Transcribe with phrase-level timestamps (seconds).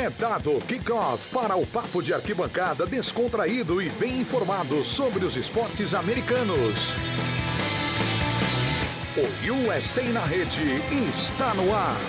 [0.00, 5.92] É dado kickoff para o papo de arquibancada descontraído e bem informado sobre os esportes
[5.92, 6.94] americanos.
[9.14, 10.62] O USA na rede
[11.06, 12.00] está no ar.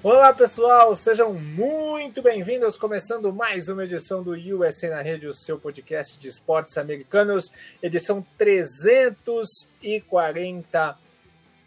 [0.00, 2.78] Olá pessoal, sejam muito bem-vindos.
[2.78, 7.50] Começando mais uma edição do USA na Rede, o seu podcast de esportes americanos,
[7.82, 8.24] edição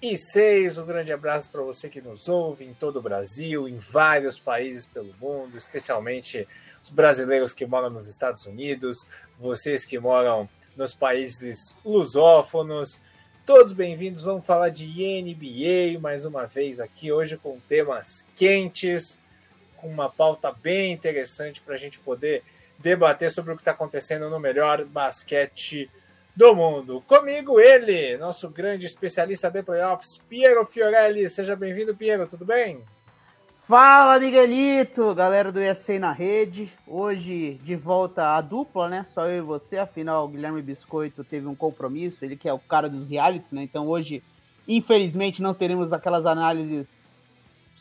[0.01, 0.77] 346.
[0.77, 4.85] Um grande abraço para você que nos ouve em todo o Brasil, em vários países
[4.85, 6.47] pelo mundo, especialmente
[6.81, 9.07] os brasileiros que moram nos Estados Unidos,
[9.39, 13.01] vocês que moram nos países lusófonos
[13.49, 19.19] Todos bem-vindos, vamos falar de NBA mais uma vez aqui, hoje com temas quentes,
[19.75, 22.43] com uma pauta bem interessante para a gente poder
[22.77, 25.89] debater sobre o que está acontecendo no melhor basquete
[26.35, 27.03] do mundo.
[27.07, 31.27] Comigo ele, nosso grande especialista de playoffs, Piero Fiorelli.
[31.29, 32.83] Seja bem-vindo, Piero, tudo bem?
[33.69, 36.73] Fala, Miguelito, galera do ESC na rede.
[36.87, 39.03] Hoje de volta a dupla, né?
[39.03, 39.77] Só eu e você.
[39.77, 43.61] Afinal, o Guilherme Biscoito teve um compromisso, ele que é o cara dos realities, né?
[43.61, 44.23] Então hoje,
[44.67, 46.98] infelizmente, não teremos aquelas análises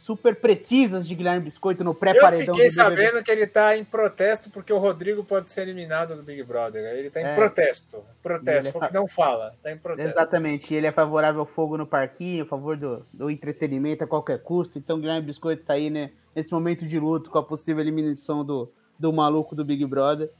[0.09, 2.47] super precisas de Guilherme Biscoito no pré-paredão.
[2.47, 6.23] Eu fiquei sabendo que ele está em protesto porque o Rodrigo pode ser eliminado do
[6.23, 6.83] Big Brother.
[6.83, 7.35] Ele está em é.
[7.35, 8.03] protesto.
[8.23, 9.55] Protesto, é não fala.
[9.63, 10.11] Tá em protesto.
[10.11, 10.73] Exatamente.
[10.73, 14.79] Ele é favorável ao fogo no parquinho, a favor do, do entretenimento a qualquer custo.
[14.79, 18.43] Então o Guilherme Biscoito está aí, né, nesse momento de luto com a possível eliminação
[18.43, 20.31] do, do maluco do Big Brother.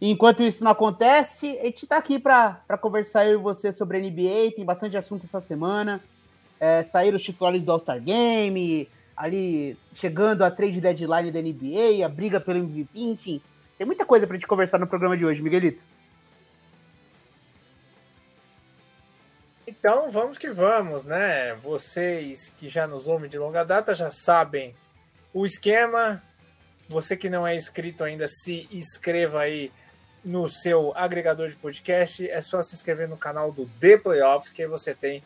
[0.00, 3.96] E enquanto isso não acontece, a gente está aqui para conversar eu e você sobre
[3.96, 4.54] a NBA.
[4.54, 6.00] Tem bastante assunto essa semana.
[6.60, 8.86] É, saíram os titulares do All-Star Game,
[9.20, 13.42] ali chegando a trade deadline da NBA, a briga pelo MVP, enfim.
[13.76, 15.84] Tem muita coisa pra gente conversar no programa de hoje, Miguelito.
[19.66, 21.54] Então vamos que vamos, né?
[21.56, 24.74] Vocês que já nos ouvem de longa data já sabem
[25.34, 26.22] o esquema.
[26.88, 29.70] Você que não é inscrito ainda, se inscreva aí
[30.24, 32.28] no seu agregador de podcast.
[32.28, 35.22] É só se inscrever no canal do The Playoffs, que aí você tem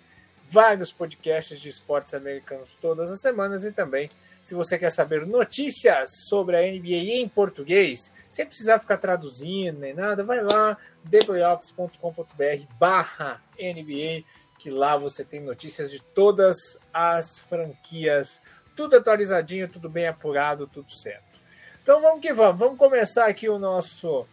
[0.55, 4.09] vários podcasts de esportes americanos todas as semanas e também,
[4.41, 9.93] se você quer saber notícias sobre a NBA em português, sem precisar ficar traduzindo nem
[9.93, 10.79] nada, vai lá,
[11.11, 14.23] theplayoffs.com.br barra NBA,
[14.57, 18.41] que lá você tem notícias de todas as franquias,
[18.77, 21.41] tudo atualizadinho, tudo bem apurado, tudo certo.
[21.83, 24.25] Então vamos que vamos, vamos começar aqui o nosso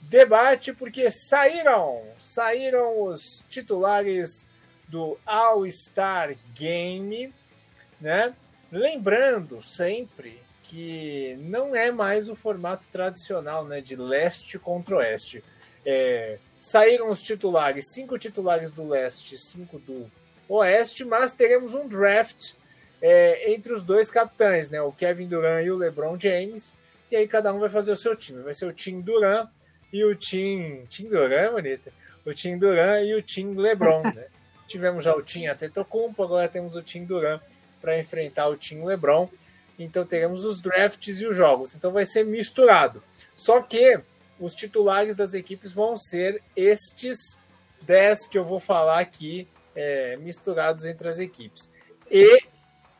[0.00, 4.50] debate, porque saíram, saíram os titulares
[4.92, 7.32] do All-Star Game,
[7.98, 8.34] né?
[8.70, 15.42] Lembrando sempre que não é mais o formato tradicional, né, de leste contra oeste.
[15.84, 20.10] É, saíram os titulares, cinco titulares do leste, cinco do
[20.46, 22.52] oeste, mas teremos um draft
[23.00, 26.76] é, entre os dois capitães, né, o Kevin Durant e o LeBron James,
[27.10, 28.42] e aí cada um vai fazer o seu time.
[28.42, 29.48] Vai ser o time Durant
[29.90, 31.92] e o time, time Durant é bonita,
[32.26, 34.26] o time Durant e o time LeBron, né?
[34.72, 37.38] Tivemos já o Tim Atentocumpo, agora temos o Tim Duran
[37.78, 39.28] para enfrentar o Tim LeBron.
[39.78, 41.74] Então teremos os drafts e os jogos.
[41.74, 43.04] Então vai ser misturado.
[43.36, 44.00] Só que
[44.40, 47.38] os titulares das equipes vão ser estes
[47.82, 49.46] 10 que eu vou falar aqui,
[49.76, 51.70] é, misturados entre as equipes.
[52.10, 52.42] E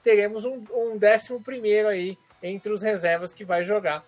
[0.04, 4.04] teremos um, um décimo primeiro aí entre os reservas que vai jogar,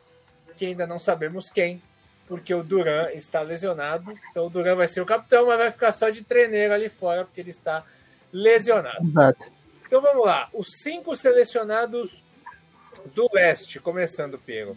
[0.55, 1.83] que ainda não sabemos quem,
[2.27, 4.19] porque o Duran está lesionado.
[4.31, 7.25] Então o Duran vai ser o capitão, mas vai ficar só de treineiro ali fora,
[7.25, 7.85] porque ele está
[8.33, 9.07] lesionado.
[9.07, 9.51] Exato.
[9.87, 10.49] Então vamos lá.
[10.53, 12.25] Os cinco selecionados
[13.15, 14.77] do leste, começando pelo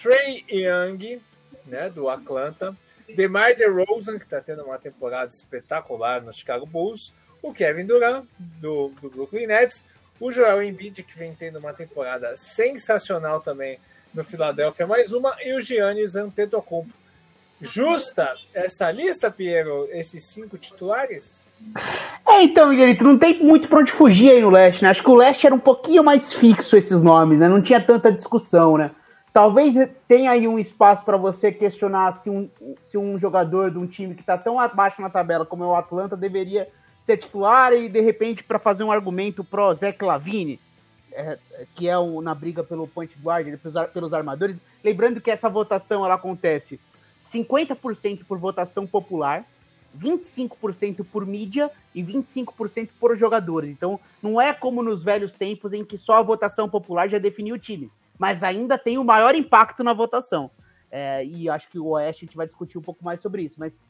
[0.00, 1.20] Trey Young,
[1.66, 2.76] né, do Atlanta.
[3.14, 7.12] DeMar DeRozan, que está tendo uma temporada espetacular no Chicago Bulls.
[7.42, 9.84] O Kevin Durant, do, do Brooklyn Nets.
[10.18, 13.78] O Joel Embiid, que vem tendo uma temporada sensacional também
[14.14, 16.92] no Philadelphia mais uma, e o Giannis Antetokounmpo.
[17.60, 21.48] Justa essa lista, Piero, esses cinco titulares?
[22.26, 24.90] É, então, Miguelito, não tem muito pra onde fugir aí no leste, né?
[24.90, 27.48] Acho que o leste era um pouquinho mais fixo esses nomes, né?
[27.48, 28.90] Não tinha tanta discussão, né?
[29.32, 29.76] Talvez
[30.08, 32.50] tenha aí um espaço para você questionar se um,
[32.80, 35.74] se um jogador de um time que está tão abaixo na tabela como é o
[35.76, 36.68] Atlanta deveria
[37.00, 40.58] ser titular e, de repente, para fazer um argumento pro Zé Clavini
[41.12, 41.38] é,
[41.74, 44.56] que é um, na briga pelo point guard, pelos, pelos armadores.
[44.82, 46.80] Lembrando que essa votação ela acontece
[47.20, 49.44] 50% por votação popular,
[49.98, 53.70] 25% por mídia e 25% por jogadores.
[53.70, 57.54] Então, não é como nos velhos tempos em que só a votação popular já definiu
[57.54, 60.50] o time, mas ainda tem o maior impacto na votação.
[60.90, 63.58] É, e acho que o Oeste a gente vai discutir um pouco mais sobre isso.
[63.58, 63.80] Mas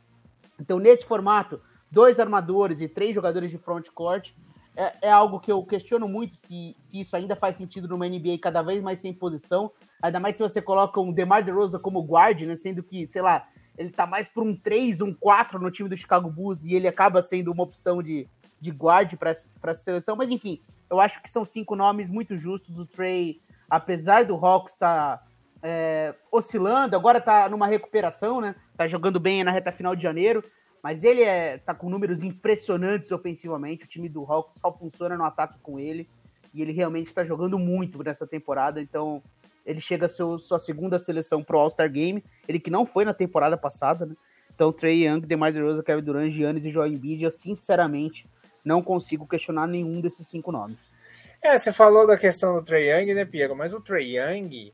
[0.60, 1.60] então, nesse formato,
[1.90, 4.30] dois armadores e três jogadores de front court,
[4.76, 8.38] é, é, algo que eu questiono muito se, se isso ainda faz sentido numa NBA
[8.40, 9.70] cada vez mais sem posição.
[10.02, 12.56] Ainda mais se você coloca um DeMar DeRozan como guard, né?
[12.56, 13.46] Sendo que, sei lá,
[13.76, 16.88] ele tá mais por um 3, um 4 no time do Chicago Bulls e ele
[16.88, 18.28] acaba sendo uma opção de,
[18.60, 20.16] de guard para essa seleção.
[20.16, 20.60] Mas enfim,
[20.90, 22.78] eu acho que são cinco nomes muito justos.
[22.78, 25.24] O Trey, apesar do Hawks estar tá,
[25.62, 28.54] é, oscilando, agora tá numa recuperação, né?
[28.76, 30.42] Tá jogando bem na reta final de janeiro.
[30.82, 33.84] Mas ele é, tá com números impressionantes ofensivamente.
[33.84, 36.08] O time do Hawks só funciona no ataque com ele.
[36.52, 38.80] E ele realmente está jogando muito nessa temporada.
[38.80, 39.22] Então,
[39.64, 42.24] ele chega a seu, sua segunda seleção pro All-Star Game.
[42.48, 44.16] Ele que não foi na temporada passada, né?
[44.54, 48.28] Então, Trey Young, DeMar DeRozan, Kevin Durant, Giannis e Joel Embiid, eu sinceramente
[48.64, 50.92] não consigo questionar nenhum desses cinco nomes.
[51.40, 53.56] É, você falou da questão do Trey Young, né, Piero?
[53.56, 54.72] Mas o Trey Young,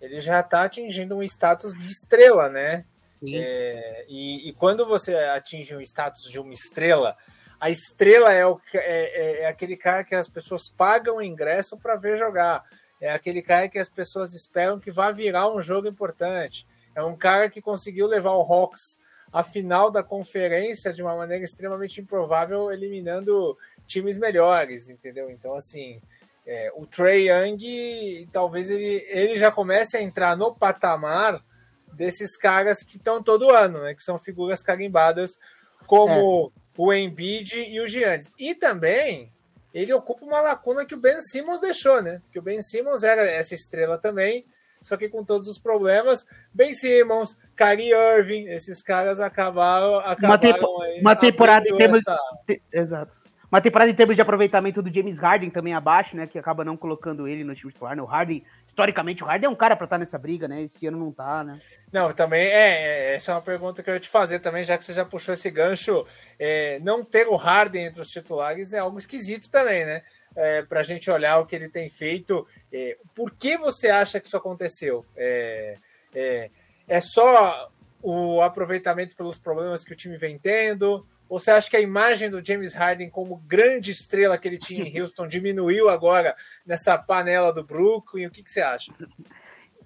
[0.00, 2.84] ele já está atingindo um status de estrela, né?
[3.28, 7.16] É, e, e, quando você atinge um status de uma estrela,
[7.60, 11.96] a estrela é, o, é, é, é aquele cara que as pessoas pagam ingresso para
[11.96, 12.64] ver jogar.
[13.00, 16.66] É aquele cara que as pessoas esperam que vá virar um jogo importante.
[16.94, 18.98] É um cara que conseguiu levar o Hawks
[19.32, 23.56] à final da conferência de uma maneira extremamente improvável, eliminando
[23.86, 25.30] times melhores, entendeu?
[25.30, 26.00] Então, assim,
[26.46, 31.42] é, o Trey Young, talvez ele, ele já comece a entrar no patamar
[31.92, 33.94] desses caras que estão todo ano, né?
[33.94, 35.38] Que são figuras carimbadas
[35.86, 36.60] como é.
[36.76, 38.32] o Embiid e o Giannis.
[38.38, 39.32] E também
[39.72, 42.20] ele ocupa uma lacuna que o Ben Simmons deixou, né?
[42.32, 44.44] Que o Ben Simmons era essa estrela também,
[44.82, 46.26] só que com todos os problemas.
[46.52, 52.00] Ben Simmons, Kyrie Irving, esses caras acabaram, acabaram uma, uma temporada em termos...
[52.00, 52.60] Essa...
[52.72, 53.19] Exato.
[53.50, 56.24] Uma temporada em termos de aproveitamento do James Harden também abaixo, né?
[56.24, 57.96] Que acaba não colocando ele no time titular.
[57.96, 58.02] Né?
[58.02, 60.62] O Harden, historicamente, o Harden é um cara para estar tá nessa briga, né?
[60.62, 61.60] Esse ano não tá, né?
[61.92, 63.14] Não, também é, é.
[63.16, 65.34] Essa é uma pergunta que eu ia te fazer também, já que você já puxou
[65.34, 66.06] esse gancho.
[66.38, 70.02] É, não ter o Harden entre os titulares é algo esquisito também, né?
[70.36, 72.46] É, para a gente olhar o que ele tem feito.
[72.72, 75.04] É, por que você acha que isso aconteceu?
[75.16, 75.76] É,
[76.14, 76.50] é,
[76.86, 77.68] é só
[78.00, 81.04] o aproveitamento pelos problemas que o time vem tendo?
[81.30, 84.82] Ou você acha que a imagem do James Harden como grande estrela que ele tinha
[84.82, 86.34] em Houston diminuiu agora
[86.66, 88.26] nessa panela do Brooklyn?
[88.26, 88.92] O que, que você acha?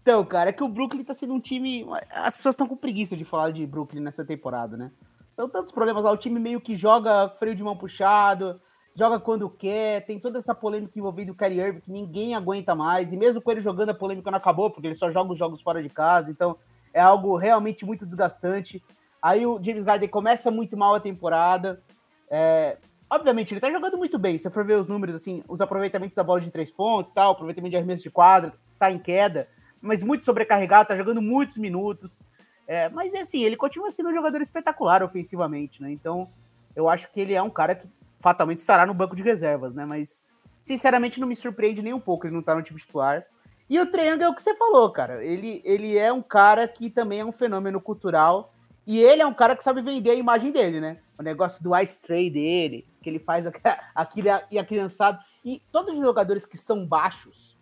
[0.00, 1.86] Então, cara, é que o Brooklyn tá sendo um time.
[2.10, 4.90] As pessoas estão com preguiça de falar de Brooklyn nessa temporada, né?
[5.34, 6.10] São tantos problemas lá.
[6.12, 8.58] O time meio que joga freio de mão puxado,
[8.94, 13.12] joga quando quer, tem toda essa polêmica envolvendo o Kyrie Irving que ninguém aguenta mais.
[13.12, 15.60] E mesmo com ele jogando, a polêmica não acabou, porque ele só joga os jogos
[15.60, 16.30] fora de casa.
[16.30, 16.56] Então,
[16.94, 18.82] é algo realmente muito desgastante.
[19.24, 21.82] Aí o James Harden começa muito mal a temporada.
[22.30, 22.76] É,
[23.08, 24.36] obviamente, ele tá jogando muito bem.
[24.36, 27.70] Se for ver os números, assim, os aproveitamentos da bola de três pontos, tal, aproveitamento
[27.70, 29.48] de arremesso de quadra, tá em queda,
[29.80, 32.22] mas muito sobrecarregado, tá jogando muitos minutos.
[32.68, 35.90] É, mas é assim, ele continua sendo um jogador espetacular ofensivamente, né?
[35.90, 36.28] Então,
[36.76, 37.88] eu acho que ele é um cara que
[38.20, 39.86] fatalmente estará no banco de reservas, né?
[39.86, 40.26] Mas,
[40.62, 43.24] sinceramente, não me surpreende nem um pouco ele não tá no time titular.
[43.70, 45.24] E o Triângulo é o que você falou, cara.
[45.24, 48.53] Ele, ele é um cara que também é um fenômeno cultural
[48.86, 50.98] e ele é um cara que sabe vender a imagem dele, né?
[51.18, 53.46] O negócio do ice tray dele, que ele faz
[53.94, 55.18] aquilo e a criançada.
[55.44, 57.56] E todos os jogadores que são baixos,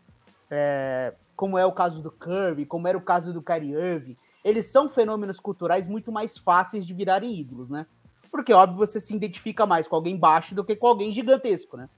[0.51, 4.67] é, como é o caso do Curry, como era o caso do Kyrie Irving, eles
[4.67, 7.87] são fenômenos culturais muito mais fáceis de virarem ídolos, né?
[8.31, 11.89] Porque, óbvio, você se identifica mais com alguém baixo do que com alguém gigantesco, né?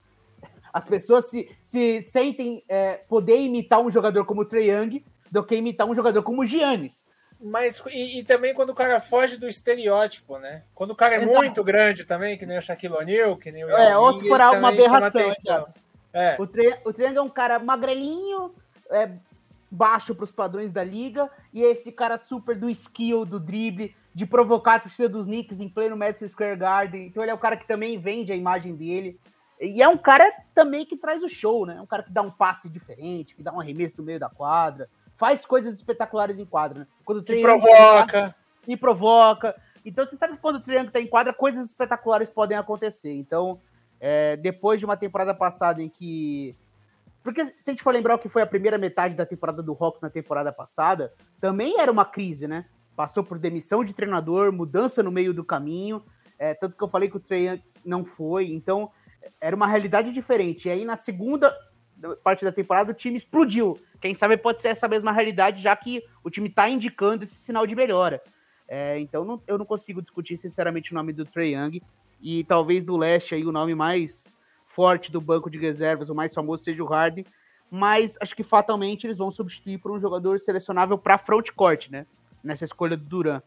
[0.72, 5.42] As pessoas se, se sentem é, poder imitar um jogador como o Trae Young do
[5.44, 7.06] que imitar um jogador como o Giannis.
[7.44, 10.62] Mas e, e, também quando o cara foge do estereótipo, né?
[10.74, 11.36] Quando o cara é Exato.
[11.36, 14.40] muito grande também, que nem o Shaquille O'Neal, que nem o É, ou se for
[14.40, 15.68] uma aberração.
[16.10, 16.36] É.
[16.38, 18.54] O, tri o Triângulo é um cara magrelinho,
[18.90, 19.10] é,
[19.70, 24.24] baixo para os padrões da liga, e esse cara super do skill, do drible, de
[24.24, 27.06] provocar a torcida dos Knicks em pleno Madison Square Garden.
[27.08, 29.20] Então ele é o cara que também vende a imagem dele.
[29.60, 31.76] E é um cara também que traz o show, né?
[31.76, 34.30] É um cara que dá um passe diferente, que dá um arremesso no meio da
[34.30, 36.86] quadra faz coisas espetaculares em quadra, né?
[37.04, 38.34] Quando o e provoca.
[38.66, 39.54] e provoca.
[39.84, 43.12] Então você sabe que quando o Triângulo está em quadra, coisas espetaculares podem acontecer.
[43.12, 43.60] Então,
[44.00, 46.56] é, depois de uma temporada passada em que.
[47.22, 49.76] Porque se a gente for lembrar o que foi a primeira metade da temporada do
[49.78, 52.66] Hawks na temporada passada, também era uma crise, né?
[52.94, 56.04] Passou por demissão de treinador, mudança no meio do caminho.
[56.38, 58.52] É, tanto que eu falei que o Trey não foi.
[58.52, 58.90] Então,
[59.40, 60.68] era uma realidade diferente.
[60.68, 61.54] E aí, na segunda
[62.22, 63.78] parte da temporada, o time explodiu.
[64.00, 67.66] Quem sabe pode ser essa mesma realidade, já que o time está indicando esse sinal
[67.66, 68.22] de melhora.
[68.66, 71.82] É, então não, eu não consigo discutir sinceramente o nome do Trey Young.
[72.20, 74.32] E talvez do leste aí o nome mais
[74.68, 77.26] forte do banco de reservas, o mais famoso seja o Harden.
[77.70, 82.06] Mas acho que fatalmente eles vão substituir por um jogador selecionável para frontcourt, né?
[82.42, 83.42] Nessa escolha do Duran.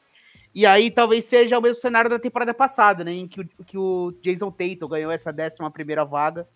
[0.54, 3.14] E aí talvez seja o mesmo cenário da temporada passada, né?
[3.14, 6.48] Em que o, que o Jason Tatum ganhou essa décima primeira vaga.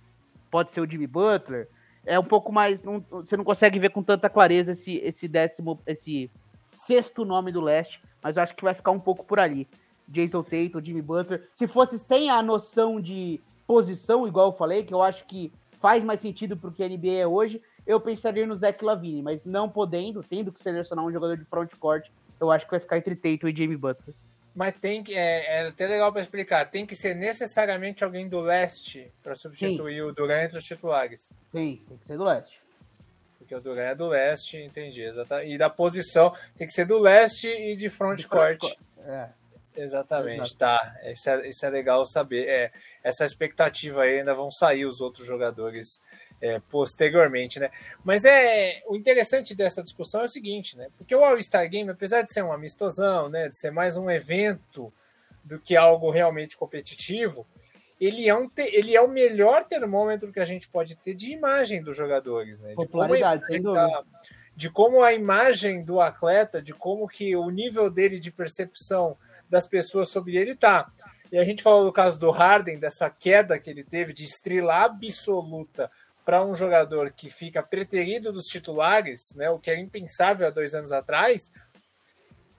[0.50, 1.67] Pode ser o Jimmy Butler.
[2.05, 2.84] É um pouco mais.
[2.84, 5.79] Não, você não consegue ver com tanta clareza esse, esse décimo.
[5.86, 6.29] esse
[6.72, 8.01] sexto nome do leste.
[8.22, 9.67] Mas eu acho que vai ficar um pouco por ali.
[10.08, 11.48] Jason Tatum, Jimmy Butler.
[11.53, 16.03] Se fosse sem a noção de posição, igual eu falei, que eu acho que faz
[16.03, 19.70] mais sentido pro que a NBA é hoje, eu pensaria no Zach Lavine, mas não
[19.70, 22.08] podendo, tendo que selecionar um jogador de frontcourt,
[22.39, 24.15] eu acho que vai ficar entre Tatum e Jamie Butler.
[24.53, 25.13] Mas tem que.
[25.13, 26.65] É, é até legal para explicar.
[26.65, 30.01] Tem que ser necessariamente alguém do leste para substituir Sim.
[30.01, 31.34] o Duran entre os titulares.
[31.51, 32.60] Sim, tem que ser do leste.
[33.38, 35.01] Porque o Duran é do leste, entendi.
[35.01, 35.53] Exatamente.
[35.53, 38.60] E da posição tem que ser do leste e de frontcourt.
[38.60, 39.29] Front é.
[39.75, 40.58] Exatamente, Exato.
[40.58, 40.96] tá.
[41.05, 42.48] Isso é, isso é legal saber.
[42.48, 42.72] É,
[43.03, 46.01] essa expectativa aí ainda vão sair os outros jogadores
[46.41, 47.69] é, posteriormente, né?
[48.03, 50.88] Mas é o interessante dessa discussão é o seguinte, né?
[50.98, 53.48] Porque o All-Star Game, apesar de ser um amistosão, né?
[53.48, 54.91] De ser mais um evento
[55.43, 57.45] do que algo realmente competitivo,
[58.00, 61.31] ele é, um te, ele é o melhor termômetro que a gente pode ter de
[61.31, 62.69] imagem dos jogadores, né?
[62.69, 63.88] De Popularidade, sem dúvida.
[63.88, 64.03] Da,
[64.55, 69.15] de como a imagem do atleta, de como que o nível dele de percepção
[69.50, 70.91] das pessoas sobre ele tá.
[71.31, 74.83] E a gente falou do caso do Harden, dessa queda que ele teve de estrela
[74.83, 75.89] absoluta
[76.25, 80.74] para um jogador que fica preterido dos titulares, né, o que era impensável há dois
[80.75, 81.51] anos atrás.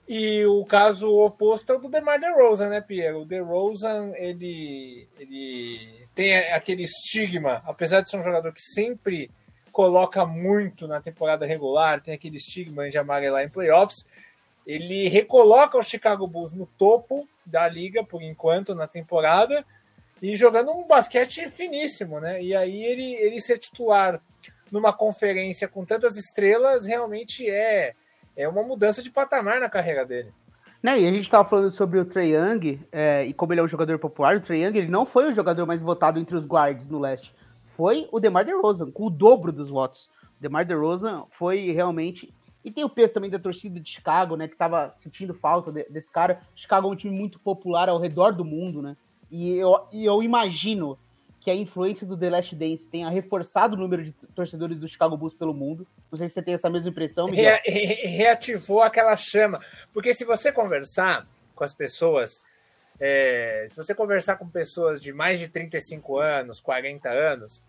[0.07, 3.15] E o caso oposto é o do DeMar DeRozan, né, Pierre?
[3.15, 9.31] O DeRozan, ele, ele tem aquele estigma, apesar de ser um jogador que sempre
[9.71, 14.07] coloca muito na temporada regular, tem aquele estigma de amarelar em playoffs,
[14.67, 19.65] ele recoloca o Chicago Bulls no topo da liga por enquanto na temporada
[20.23, 22.41] e jogando um basquete finíssimo, né?
[22.41, 24.21] E aí ele, ele ser titular
[24.71, 27.93] numa conferência com tantas estrelas realmente é,
[28.33, 30.31] é uma mudança de patamar na carreira dele.
[30.81, 33.63] Né, e a gente estava falando sobre o Trey Young é, e como ele é
[33.63, 34.37] um jogador popular.
[34.37, 37.35] O Trey Young ele não foi o jogador mais votado entre os guards no leste.
[37.75, 40.09] Foi o DeMar DeRozan, com o dobro dos votos.
[40.39, 44.47] O DeMar DeRozan foi realmente e tem o peso também da torcida de Chicago, né?
[44.47, 46.41] Que tava sentindo falta de, desse cara.
[46.55, 48.95] Chicago é um time muito popular ao redor do mundo, né?
[49.35, 50.95] E eu, e eu imagino
[51.39, 55.17] que a influência do The Last Dance tenha reforçado o número de torcedores do Chicago
[55.17, 55.87] Bulls pelo mundo.
[56.11, 57.59] Não sei se você tem essa mesma impressão, Miguel.
[57.65, 59.59] Re reativou aquela chama.
[59.91, 62.45] Porque se você conversar com as pessoas,
[62.99, 67.63] é, se você conversar com pessoas de mais de 35 anos, 40 anos,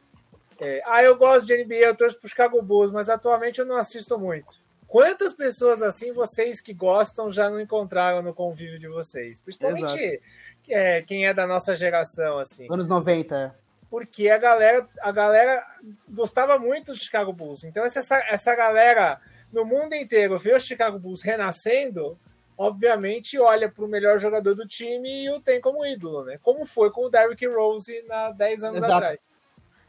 [0.60, 3.76] é, ah, eu gosto de NBA, eu torço pro Chicago Bulls, mas atualmente eu não
[3.76, 4.62] assisto muito.
[4.86, 9.40] Quantas pessoas assim vocês que gostam já não encontraram no convívio de vocês?
[9.40, 10.20] Principalmente
[10.68, 12.66] é, quem é da nossa geração, assim.
[12.70, 13.34] Anos 90.
[13.34, 13.52] É.
[13.90, 15.64] Porque a galera, a galera
[16.08, 17.64] gostava muito do Chicago Bulls.
[17.64, 19.20] Então, essa, essa galera
[19.52, 22.18] no mundo inteiro vê o Chicago Bulls renascendo,
[22.58, 26.38] obviamente olha para o melhor jogador do time e o tem como ídolo, né?
[26.42, 28.92] Como foi com o Derrick Rose na 10 anos Exato.
[28.92, 29.34] atrás.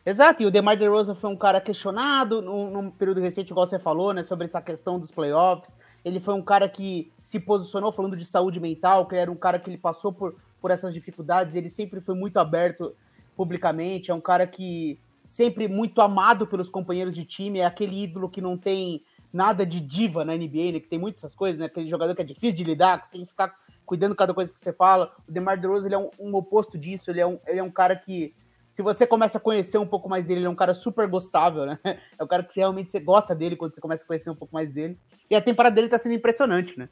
[0.05, 3.79] Exato, e o DeMar DeRozan foi um cara questionado num, num, período recente, igual você
[3.79, 5.75] falou, né, sobre essa questão dos playoffs.
[6.03, 9.57] Ele foi um cara que se posicionou falando de saúde mental, que era um cara
[9.57, 12.95] que ele passou por, por essas dificuldades, ele sempre foi muito aberto
[13.37, 18.27] publicamente, é um cara que sempre muito amado pelos companheiros de time, é aquele ídolo
[18.27, 21.67] que não tem nada de diva na NBA, né, que tem muitas essas coisas, né,
[21.67, 23.55] aquele jogador que é difícil de lidar, que você tem que ficar
[23.85, 25.13] cuidando cada coisa que você fala.
[25.29, 27.69] O DeMar DeRozan, ele é um, um oposto disso, ele é um, ele é um
[27.69, 28.33] cara que
[28.71, 31.67] se você começa a conhecer um pouco mais dele, ele é um cara super gostável,
[31.67, 31.77] né?
[32.17, 34.55] É um cara que realmente você gosta dele quando você começa a conhecer um pouco
[34.55, 34.97] mais dele.
[35.29, 36.89] E a temporada dele tá sendo impressionante, né?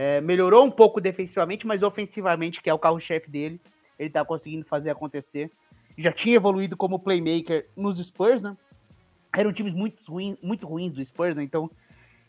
[0.00, 3.60] É, melhorou um pouco defensivamente, mas ofensivamente, que é o carro-chefe dele,
[3.98, 5.50] ele tá conseguindo fazer acontecer.
[5.96, 8.56] Já tinha evoluído como playmaker nos Spurs, né?
[9.36, 11.42] Eram times muito, ruim, muito ruins do Spurs, né?
[11.42, 11.68] Então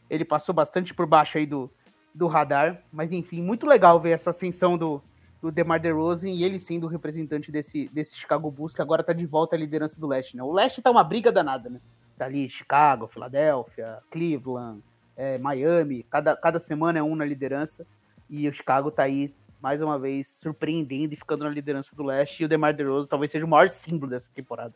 [0.09, 1.71] ele passou bastante por baixo aí do,
[2.11, 2.81] do radar.
[2.91, 4.99] Mas enfim, muito legal ver essa ascensão do,
[5.39, 9.13] do DeMar DeRozan e ele sendo o representante desse, desse Chicago Bulls, que agora tá
[9.13, 10.41] de volta à liderança do leste, né?
[10.41, 11.79] O leste tá uma briga danada, né?
[12.17, 14.81] Tá ali Chicago, Filadélfia, Cleveland,
[15.19, 17.85] é, Miami, cada, cada semana é um na liderança
[18.29, 22.41] e o Chicago tá aí mais uma vez surpreendendo e ficando na liderança do leste
[22.41, 24.73] e o DeMar DeRozan talvez seja o maior símbolo dessa temporada.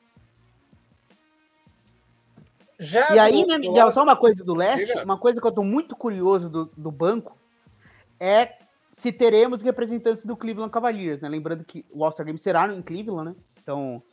[2.78, 5.64] Já e aí, né, Miguel, só uma coisa do leste, uma coisa que eu tô
[5.64, 7.38] muito curioso do, do banco
[8.20, 8.58] é
[8.92, 11.30] se teremos representantes do Cleveland Cavaliers, né?
[11.30, 13.36] Lembrando que o All-Star Game será em Cleveland, né?
[13.62, 14.04] Então,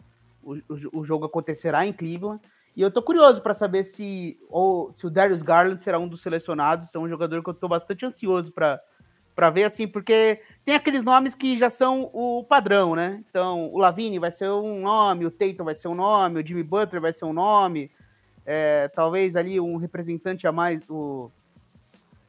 [0.44, 2.40] o, o, o jogo acontecerá em Cleveland.
[2.76, 6.22] E eu tô curioso para saber se, ou, se o Darius Garland será um dos
[6.22, 6.94] selecionados.
[6.94, 8.80] É um jogador que eu tô bastante ansioso para
[9.34, 13.24] para ver, assim, porque tem aqueles nomes que já são o padrão, né?
[13.30, 16.62] Então, o Lavine vai ser um nome, o Tatum vai ser um nome, o Jimmy
[16.62, 17.90] Butler vai ser um nome,
[18.44, 21.30] é, talvez ali um representante a mais do,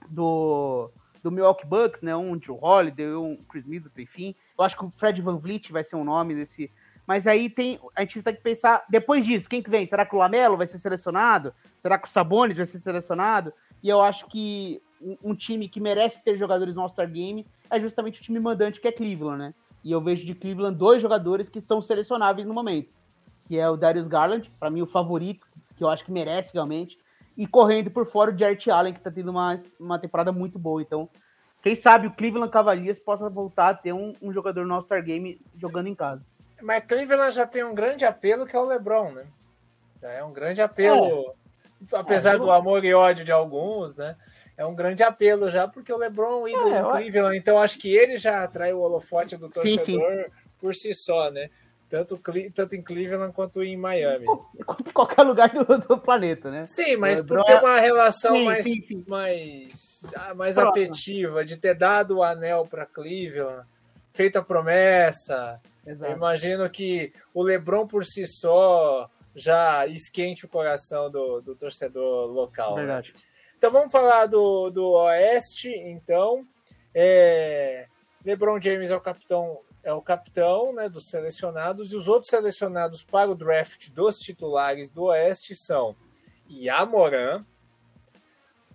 [0.08, 0.90] do
[1.24, 2.16] do Milwaukee Bucks, né?
[2.16, 4.36] Um Drew Holiday, um Chris Middleton, enfim.
[4.58, 6.72] Eu acho que o Fred Van Vliet vai ser um nome desse.
[7.12, 7.78] Mas aí tem.
[7.94, 9.86] A gente tem que pensar, depois disso, quem que vem?
[9.86, 11.54] Será que o Lamelo vai ser selecionado?
[11.78, 13.52] Será que o Sabonis vai ser selecionado?
[13.84, 14.82] E eu acho que
[15.22, 18.88] um, time que merece ter jogadores no All-Star Game é justamente o time mandante que
[18.88, 19.54] é Cleveland, né?
[19.84, 22.90] E eu vejo de Cleveland dois jogadores que são selecionáveis no momento.
[23.46, 26.98] Que é o Darius Garland, para mim o favorito, que eu acho que merece realmente.
[27.36, 30.82] E correndo por fora o Jarrett Allen, que tá tendo uma, uma temporada muito boa.
[30.82, 31.10] Então,
[31.62, 35.42] quem sabe o Cleveland Cavaliers possa voltar a ter um, um jogador no All-Star Game
[35.58, 36.26] jogando em casa.
[36.62, 39.26] Mas Cleveland já tem um grande apelo que é o LeBron, né?
[40.02, 41.34] Já é um grande apelo,
[41.92, 41.98] é.
[41.98, 44.16] apesar é, do amor e ódio de alguns, né?
[44.58, 47.80] É um grande apelo já, porque o LeBron é ídolo é, do Cleveland, então acho
[47.80, 50.32] que ele já atrai o holofote do torcedor sim, sim.
[50.60, 51.50] por si só, né?
[51.90, 52.18] Tanto,
[52.54, 54.26] tanto em Cleveland quanto em Miami.
[54.66, 56.66] Quanto em qualquer lugar do, do, planeta, né?
[56.66, 58.66] Sim, mas por ter uma relação sim, mais,
[59.08, 63.68] mais, ah, mais afetiva, de ter dado o anel para Cleveland,
[64.14, 65.60] feito a promessa.
[65.92, 66.12] Exato.
[66.12, 72.76] imagino que o LeBron por si só já esquente o coração do, do torcedor local.
[72.76, 72.82] Né?
[72.82, 73.14] Verdade.
[73.14, 73.22] Né?
[73.58, 76.46] Então vamos falar do, do Oeste, então.
[76.94, 77.88] É,
[78.26, 83.04] LeBron James é o capitão é o capitão né, dos selecionados, e os outros selecionados
[83.04, 85.96] para o draft dos titulares do Oeste são
[86.48, 87.44] Yamoran,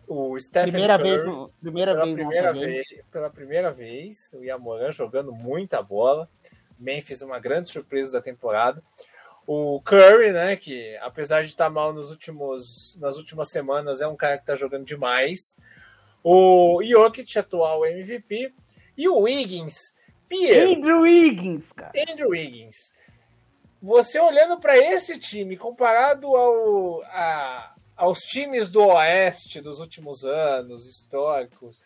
[0.06, 4.42] o Stephen primeira Curry, vez, no, primeira pela, vez, primeira vez, pela primeira vez, o
[4.44, 6.28] Yamoran jogando muita bola.
[6.78, 8.82] Memphis, uma grande surpresa da temporada.
[9.46, 14.16] O Curry, né, que apesar de estar mal nos últimos, nas últimas semanas, é um
[14.16, 15.56] cara que está jogando demais.
[16.22, 18.52] O Jokic, atual MVP.
[18.96, 19.94] E o Wiggins,
[20.28, 21.92] Pierre, Andrew Wiggins, cara.
[22.08, 22.92] Andrew Wiggins.
[23.80, 30.86] Você olhando para esse time comparado ao, a, aos times do Oeste dos últimos anos,
[30.86, 31.80] históricos,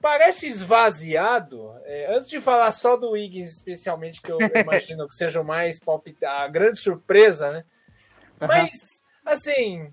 [0.00, 1.74] parece esvaziado.
[1.84, 5.78] É, antes de falar só do Wiggins, especialmente, que eu imagino que seja o mais
[5.78, 7.64] palpitar, a grande surpresa, né?
[8.38, 9.90] Mas, assim,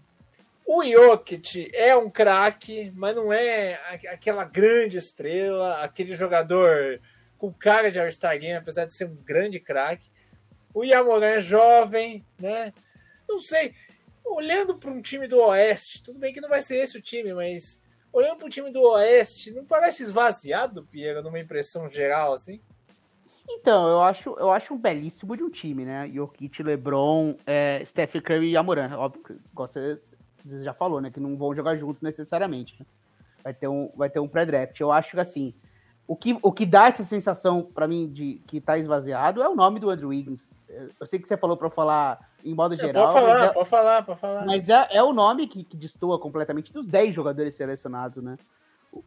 [0.65, 7.01] o Jokic é um craque, mas não é aquela grande estrela, aquele jogador
[7.37, 10.09] com cara de All-Star Game, apesar de ser um grande craque.
[10.73, 12.73] O Yamoran é jovem, né?
[13.27, 13.75] Não sei.
[14.23, 17.33] Olhando para um time do Oeste, tudo bem que não vai ser esse o time,
[17.33, 17.82] mas
[18.13, 22.61] olhando um time do Oeste, não parece esvaziado, Piero, numa impressão geral, assim?
[23.49, 26.09] Então, eu acho, eu acho um belíssimo de um time, né?
[26.13, 28.95] Jokic, LeBron, é, Steph Curry e Amoran.
[28.95, 29.99] Óbvio que você,
[30.45, 31.11] você já falou, né?
[31.11, 32.79] Que não vão jogar juntos necessariamente.
[32.79, 32.85] Né?
[33.43, 34.79] Vai ter um, vai ter um pré-draft.
[34.79, 35.53] Eu acho que, assim,
[36.07, 39.55] o que, o que dá essa sensação para mim de que tá esvaziado é o
[39.55, 40.49] nome do Andrew Wiggins.
[40.99, 43.07] Eu sei que você falou para falar em modo geral.
[43.07, 44.45] Pode falar, é, pode falar, pode falar.
[44.45, 48.37] Mas é, é o nome que, que destoa completamente dos 10 jogadores selecionados, né?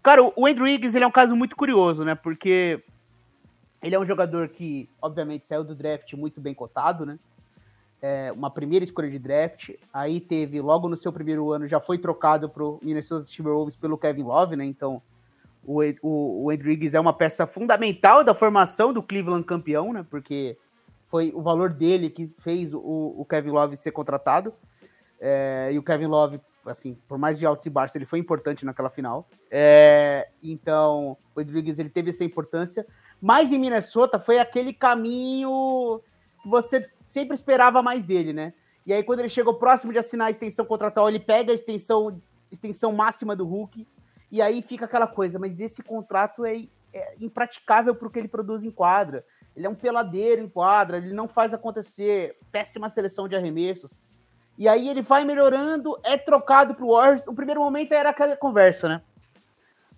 [0.02, 2.14] Cara, o Andrew Wiggins ele é um caso muito curioso, né?
[2.14, 2.82] Porque
[3.82, 7.18] ele é um jogador que, obviamente, saiu do draft muito bem cotado, né?
[8.02, 9.70] É uma primeira escolha de draft.
[9.92, 14.24] Aí teve, logo no seu primeiro ano, já foi trocado pro Minnesota Timberwolves pelo Kevin
[14.24, 14.64] Love, né?
[14.64, 15.00] Então,
[15.64, 20.04] o, o, o Rodrigues é uma peça fundamental da formação do Cleveland campeão, né?
[20.08, 20.56] Porque
[21.08, 24.52] foi o valor dele que fez o, o Kevin Love ser contratado.
[25.20, 28.64] É, e o Kevin Love, assim, por mais de altos e baixos, ele foi importante
[28.64, 29.28] naquela final.
[29.50, 32.86] É, então, o Rodrigues ele teve essa importância.
[33.20, 36.00] Mas em Minnesota foi aquele caminho
[36.42, 38.52] que você sempre esperava mais dele, né?
[38.84, 42.20] E aí, quando ele chegou próximo de assinar a extensão contratual, ele pega a extensão,
[42.50, 43.86] extensão máxima do Hulk
[44.30, 48.28] e aí fica aquela coisa, mas esse contrato é, é impraticável para o que ele
[48.28, 49.24] produz em quadra.
[49.56, 54.02] Ele é um peladeiro em quadra, ele não faz acontecer, péssima seleção de arremessos.
[54.58, 57.26] E aí ele vai melhorando, é trocado para o Warriors.
[57.26, 59.02] O primeiro momento era aquela conversa, né?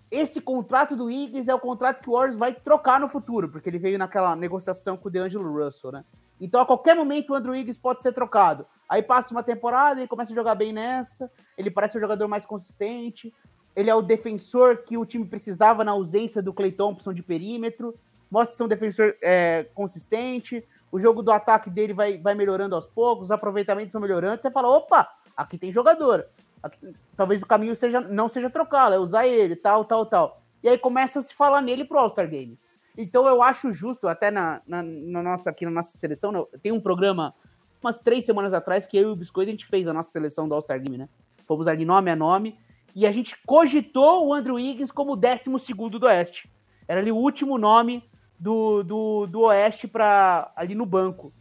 [0.09, 3.69] Esse contrato do Wiggins é o contrato que o Warriors vai trocar no futuro, porque
[3.69, 6.03] ele veio naquela negociação com o DeAngelo Russell, né?
[6.41, 8.65] Então, a qualquer momento, o Andrew Wiggins pode ser trocado.
[8.87, 12.45] Aí passa uma temporada, ele começa a jogar bem nessa, ele parece um jogador mais
[12.45, 13.33] consistente,
[13.75, 17.93] ele é o defensor que o time precisava na ausência do Clay Thompson de perímetro.
[18.29, 20.65] Mostra ser um defensor é, consistente.
[20.91, 24.41] O jogo do ataque dele vai, vai melhorando aos poucos, os aproveitamentos são melhorando.
[24.41, 26.25] Você fala, opa, aqui tem jogador.
[26.61, 30.41] Aqui, talvez o caminho seja não seja trocá-lo, é usar ele, tal, tal, tal.
[30.61, 32.57] E aí começa a se falar nele pro All-Star Game.
[32.97, 36.71] Então eu acho justo, até na, na, na, nossa, aqui na nossa seleção, né, tem
[36.71, 37.33] um programa
[37.81, 40.49] umas três semanas atrás que eu e o Biscoito a gente fez a nossa seleção
[40.49, 41.07] do All-Star Game, né?
[41.47, 42.59] Fomos ali nome a nome
[42.93, 46.51] e a gente cogitou o Andrew Wiggins como o 12 do Oeste.
[46.87, 48.03] Era ali o último nome
[48.39, 51.33] do, do, do Oeste para ali no banco.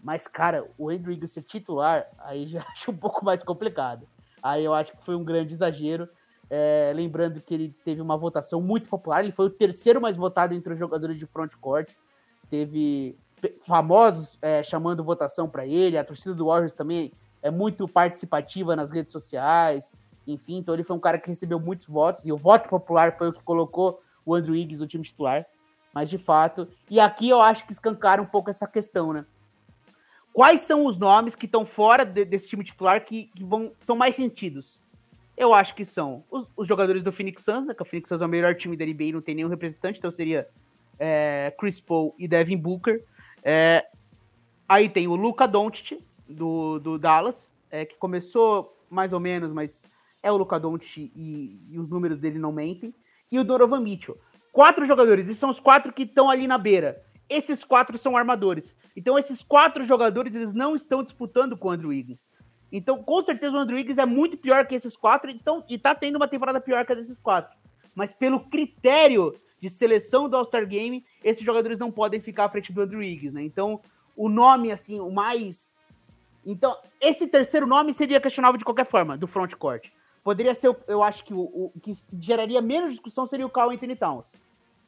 [0.00, 4.06] Mas, cara, o Andrew ser titular, aí já acho um pouco mais complicado.
[4.42, 6.08] Aí eu acho que foi um grande exagero.
[6.48, 10.54] É, lembrando que ele teve uma votação muito popular, ele foi o terceiro mais votado
[10.54, 11.90] entre os jogadores de frontcourt.
[12.48, 13.18] Teve
[13.66, 18.90] famosos é, chamando votação para ele, a torcida do Warriors também é muito participativa nas
[18.90, 19.92] redes sociais,
[20.26, 23.28] enfim, então ele foi um cara que recebeu muitos votos, e o voto popular foi
[23.28, 25.46] o que colocou o Andrew no time titular,
[25.94, 29.24] mas de fato, e aqui eu acho que escancaram um pouco essa questão, né?
[30.32, 33.96] Quais são os nomes que estão fora de, desse time titular que, que, vão, são
[33.96, 34.78] mais sentidos?
[35.36, 37.74] Eu acho que são os, os, jogadores do Phoenix Suns, né?
[37.74, 40.10] Que o Phoenix Suns é o melhor time da NBA, não tem nenhum representante, então
[40.10, 40.48] seria
[40.98, 43.04] é, Chris Paul e Devin Booker.
[43.42, 43.86] É,
[44.68, 49.82] aí tem o Luca Doncic, do, do Dallas, é, que começou mais ou menos, mas
[50.22, 52.94] é o Luca Doncic e, e, os números dele não mentem.
[53.30, 54.18] E o Donovan Mitchell.
[54.52, 57.02] Quatro jogadores, e são os quatro que estão ali na beira.
[57.28, 58.74] Esses quatro são armadores.
[58.96, 62.36] Então esses quatro jogadores, eles não estão disputando com o Andrew Wiggins.
[62.70, 65.94] Então, com certeza, o Andrew Wiggins é muito pior que esses quatro, então, e tá
[65.94, 67.56] tendo uma temporada pior que a desses quatro.
[67.94, 72.72] Mas pelo critério de seleção do All-Star Game, esses jogadores não podem ficar à frente
[72.72, 73.42] do Andrew Wiggins, né?
[73.42, 73.80] Então,
[74.16, 75.78] o nome, assim, o mais.
[76.44, 79.88] Então, esse terceiro nome seria questionável de qualquer forma, do frontcourt.
[80.22, 83.96] Poderia ser, eu acho que o, o, que geraria menos discussão seria o Carl Anthony
[83.96, 84.26] Towns.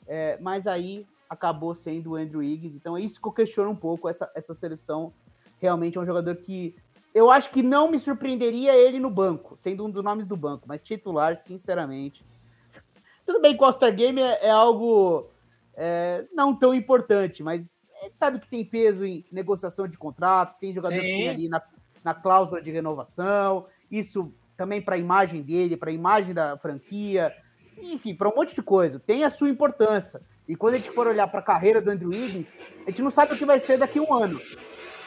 [0.07, 2.75] É, mas aí acabou sendo o Andrew Wiggins.
[2.75, 5.13] Então é isso que eu questiono um pouco essa, essa seleção.
[5.59, 6.75] Realmente é um jogador que
[7.15, 10.67] eu acho que não me surpreenderia ele no banco, sendo um dos nomes do banco,
[10.67, 12.25] mas titular, sinceramente.
[13.27, 15.29] Tudo bem que o All-Star Game é, é algo
[15.75, 20.59] é, não tão importante, mas a gente sabe que tem peso em negociação de contrato,
[20.59, 21.01] tem jogador Sim.
[21.01, 21.63] que tem ali na,
[22.03, 27.35] na cláusula de renovação, isso também para a imagem dele, para a imagem da franquia,
[27.79, 29.01] enfim, para um monte de coisa.
[29.01, 30.21] Tem a sua importância.
[30.47, 32.55] E quando a gente for olhar para a carreira do Andrew Wiggins,
[32.87, 34.39] a gente não sabe o que vai ser daqui a um ano,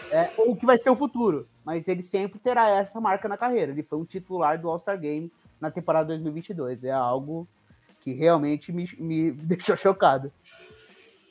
[0.10, 1.48] é, ou o que vai ser o futuro.
[1.64, 3.72] Mas ele sempre terá essa marca na carreira.
[3.72, 6.84] Ele foi um titular do All-Star Game na temporada 2022.
[6.84, 7.48] É algo
[8.02, 10.32] que realmente me, me deixou chocado.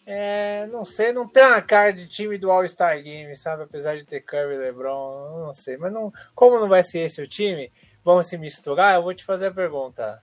[0.05, 3.63] É, não sei, não tem uma cara de time do All-Star Game, sabe?
[3.63, 5.77] Apesar de ter Curry e LeBron, não sei.
[5.77, 7.71] Mas não, como não vai ser esse o time,
[8.05, 10.23] vão se misturar, eu vou te fazer a pergunta.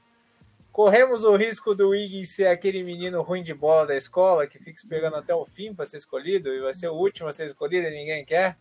[0.71, 4.71] Corremos o risco do Wiggins ser aquele menino ruim de bola da escola que fica
[4.71, 7.87] esperando até o fim para ser escolhido e vai ser o último a ser escolhido
[7.87, 8.57] e ninguém quer?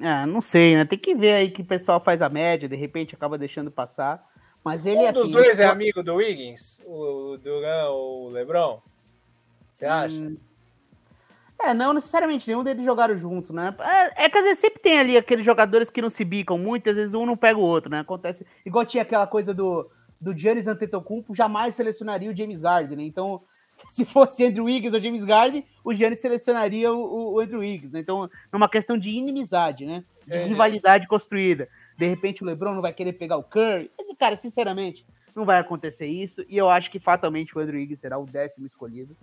[0.00, 0.84] Ah, não sei, né?
[0.84, 4.28] Tem que ver aí que o pessoal faz a média, de repente acaba deixando passar.
[4.64, 5.20] Mas ele um assim.
[5.20, 6.80] dos dois é amigo do Wiggins?
[6.84, 8.82] O Duran ou o Lebron?
[9.68, 10.16] Você acha?
[10.16, 10.36] Hum...
[11.60, 13.74] É, não necessariamente nenhum deles jogaram junto, né?
[13.80, 16.90] É, é que às vezes sempre tem ali aqueles jogadores que não se bicam muito,
[16.90, 18.00] às vezes um não pega o outro, né?
[18.00, 18.46] Acontece.
[18.66, 19.88] Igual tinha aquela coisa do
[20.24, 23.02] do Giannis Antetokounmpo jamais selecionaria o James Harden, né?
[23.04, 23.42] Então,
[23.90, 27.92] se fosse Andrew Wiggins ou James Harden, o Giannis selecionaria o, o Andrew Wiggins.
[27.92, 28.00] Né?
[28.00, 30.02] Então, é uma questão de inimizade, né?
[30.26, 30.46] De é.
[30.46, 31.68] rivalidade construída.
[31.96, 33.90] De repente o LeBron não vai querer pegar o Curry.
[33.98, 36.44] Mas, cara, sinceramente, não vai acontecer isso.
[36.48, 39.14] E eu acho que fatalmente o Andrew Wiggins será o décimo escolhido.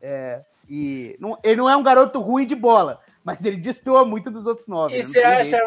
[0.00, 4.30] É, e não, ele não é um garoto ruim de bola, mas ele destoa muito
[4.30, 4.98] dos outros nove.
[4.98, 5.58] E você acha,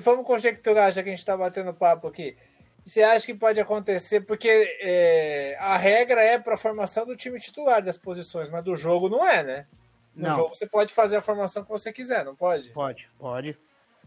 [0.00, 2.36] vamos conjecturar, já que a gente está batendo papo aqui,
[2.84, 4.20] você acha que pode acontecer?
[4.20, 4.48] Porque
[4.80, 9.08] é, a regra é para a formação do time titular das posições, mas do jogo
[9.08, 9.66] não é, né?
[10.14, 10.36] No não.
[10.36, 12.70] jogo você pode fazer a formação que você quiser, não pode?
[12.70, 13.56] Pode, pode.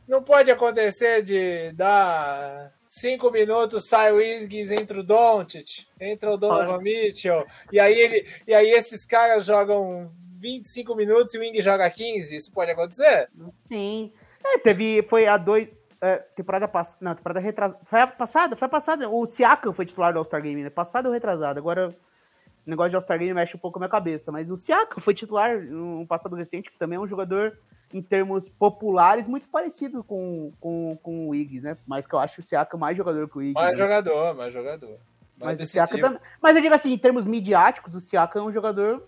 [0.08, 6.38] Não pode acontecer de dar cinco minutos, sai o Wiggins, entra o Doncic, entra o
[6.38, 11.62] Donovan Mitchell, e aí, ele, e aí esses caras jogam 25 minutos e o Wing
[11.62, 13.30] joga 15, isso pode acontecer?
[13.68, 14.12] Sim.
[14.44, 15.68] É, teve, foi há dois,
[16.02, 16.98] é, temporada passada.
[17.02, 17.80] Não, temporada retrasada.
[17.86, 18.56] Foi a passada?
[18.56, 19.10] Foi a passada.
[19.10, 20.70] O Siakam foi titular do All-Star Game, né?
[20.70, 21.60] Passado ou retrasado.
[21.60, 24.32] Agora, o negócio de All-Star Game mexe um pouco a minha cabeça.
[24.32, 27.58] Mas o Siakam foi titular no passado recente, que também é um jogador,
[27.92, 31.78] em termos populares, muito parecido com, com, com o Wiggs, né?
[31.88, 33.54] Mas que eu acho o Siakam mais jogador que o Wiggs.
[33.54, 33.84] Mais né?
[33.84, 34.98] jogador, mais jogador.
[35.40, 38.46] Mais mas, o Siakam também, mas eu digo assim, em termos midiáticos, o Siakam é
[38.46, 39.08] um jogador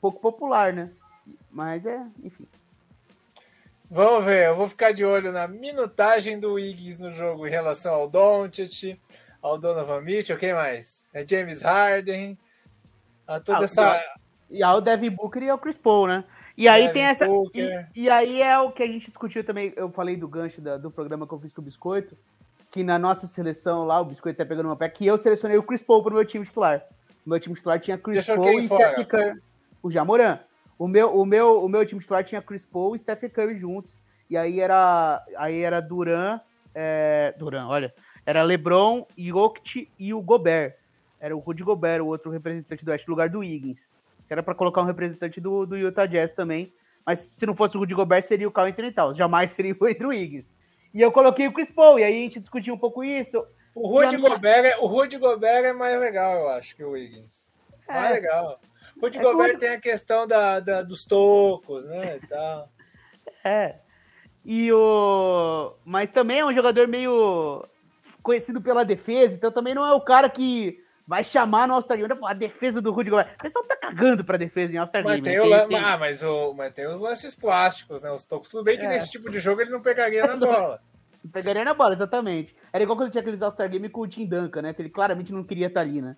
[0.00, 0.90] pouco popular, né?
[1.50, 2.46] Mas é, enfim.
[3.90, 7.94] Vamos ver, eu vou ficar de olho na minutagem do Wiggins no jogo em relação
[7.94, 8.98] ao Doncic,
[9.40, 11.08] ao Donovan Mitchell, quem mais?
[11.14, 12.36] É James Harden,
[13.26, 14.02] a toda ah, essa...
[14.50, 16.24] E ao Devin Booker e ao Chris Paul, né?
[16.56, 17.26] E aí Devin tem essa...
[17.54, 20.76] E, e, aí é o que a gente discutiu também, eu falei do gancho da,
[20.76, 22.16] do programa que eu fiz com o Biscoito,
[22.72, 25.62] que na nossa seleção lá, o Biscoito tá pegando uma pé, que eu selecionei o
[25.62, 26.82] Chris Paul pro meu time titular.
[27.24, 29.40] O meu time titular tinha Chris Deixou Paul e Steph Curry.
[29.86, 30.40] O Jamoran.
[30.76, 33.96] O meu, o meu, o meu time titular tinha Chris Paul e Stephen Curry juntos.
[34.28, 36.40] E aí era, aí era Duran,
[36.74, 37.94] é, Duran, olha,
[38.26, 40.74] era LeBron, Jokic e o Gobert.
[41.20, 43.88] Era o Rudy Gobert, o outro representante do Oeste, no lugar do Higgins.
[44.28, 46.74] Era para colocar um representante do, do Utah Jazz também.
[47.06, 49.16] Mas se não fosse o Rudy Gobert, seria o Carl Anthony Towns.
[49.16, 50.52] Jamais seria o Andrew Higgins.
[50.92, 53.46] E eu coloquei o Chris Paul, e aí a gente discutiu um pouco isso.
[53.72, 54.30] O Rudy, minha...
[54.30, 57.48] Gobert é, o Rudy Gobert é mais legal, eu acho, que o Wiggins.
[57.88, 57.92] É.
[57.94, 58.60] Mais legal.
[58.96, 59.60] O Rudy é Gobert como...
[59.60, 62.18] tem a questão da, da, dos tocos, né?
[62.22, 62.68] E tal.
[63.44, 63.76] É.
[64.44, 65.74] E o.
[65.84, 67.64] Mas também é um jogador meio
[68.22, 72.12] conhecido pela defesa, então também não é o cara que vai chamar no All-Star Game.
[72.24, 73.34] A defesa do Rudy Gobert.
[73.34, 75.22] O pessoal tá cagando pra defesa em All-Star Game.
[75.22, 75.78] Tem, tem, tem...
[75.78, 76.52] Ah, mas, o...
[76.54, 78.10] mas tem os lances plásticos, né?
[78.10, 78.48] Os tocos.
[78.48, 78.88] Tudo bem que é.
[78.88, 80.80] nesse tipo de jogo ele não pegaria na bola.
[81.22, 82.54] Não pegaria na bola, exatamente.
[82.72, 84.74] Era igual quando tinha aqueles All-Star Game com o Tim Duncan, né?
[84.74, 86.16] Que ele claramente não queria estar ali, né?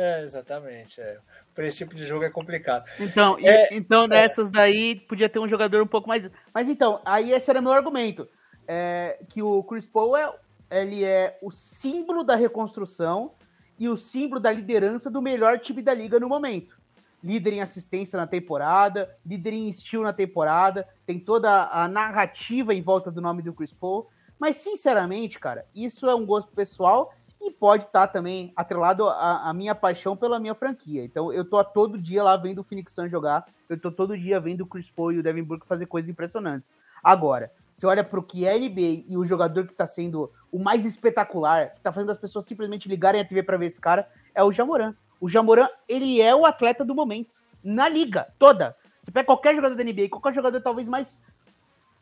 [0.00, 0.98] É, exatamente.
[0.98, 1.18] É.
[1.54, 2.86] Por esse tipo de jogo é complicado.
[2.98, 4.08] Então, é, então é.
[4.08, 6.30] nessas daí podia ter um jogador um pouco mais.
[6.54, 8.26] Mas então, aí esse era meu argumento.
[8.66, 10.32] É, que o Chris Paul é,
[10.70, 13.32] ele é o símbolo da reconstrução
[13.78, 16.80] e o símbolo da liderança do melhor time da liga no momento.
[17.22, 22.80] Líder em assistência na temporada, líder em estilo na temporada, tem toda a narrativa em
[22.80, 24.08] volta do nome do Chris Paul.
[24.38, 29.52] Mas, sinceramente, cara, isso é um gosto pessoal e pode estar tá também atrelado à,
[29.54, 31.04] minha paixão pela minha franquia.
[31.04, 34.38] Então, eu tô todo dia lá vendo o Phoenix Suns jogar, eu tô todo dia
[34.38, 36.72] vendo o Chris Paul e o Devin Booker fazer coisas impressionantes.
[37.02, 40.58] Agora, você olha para o que é NBA e o jogador que está sendo o
[40.58, 44.06] mais espetacular, que está fazendo as pessoas simplesmente ligarem a TV para ver esse cara,
[44.34, 44.94] é o Jamoran.
[45.20, 47.30] O Jamoran, ele é o atleta do momento.
[47.62, 48.76] Na liga toda.
[49.02, 51.20] Você pega qualquer jogador da NBA, qualquer jogador talvez mais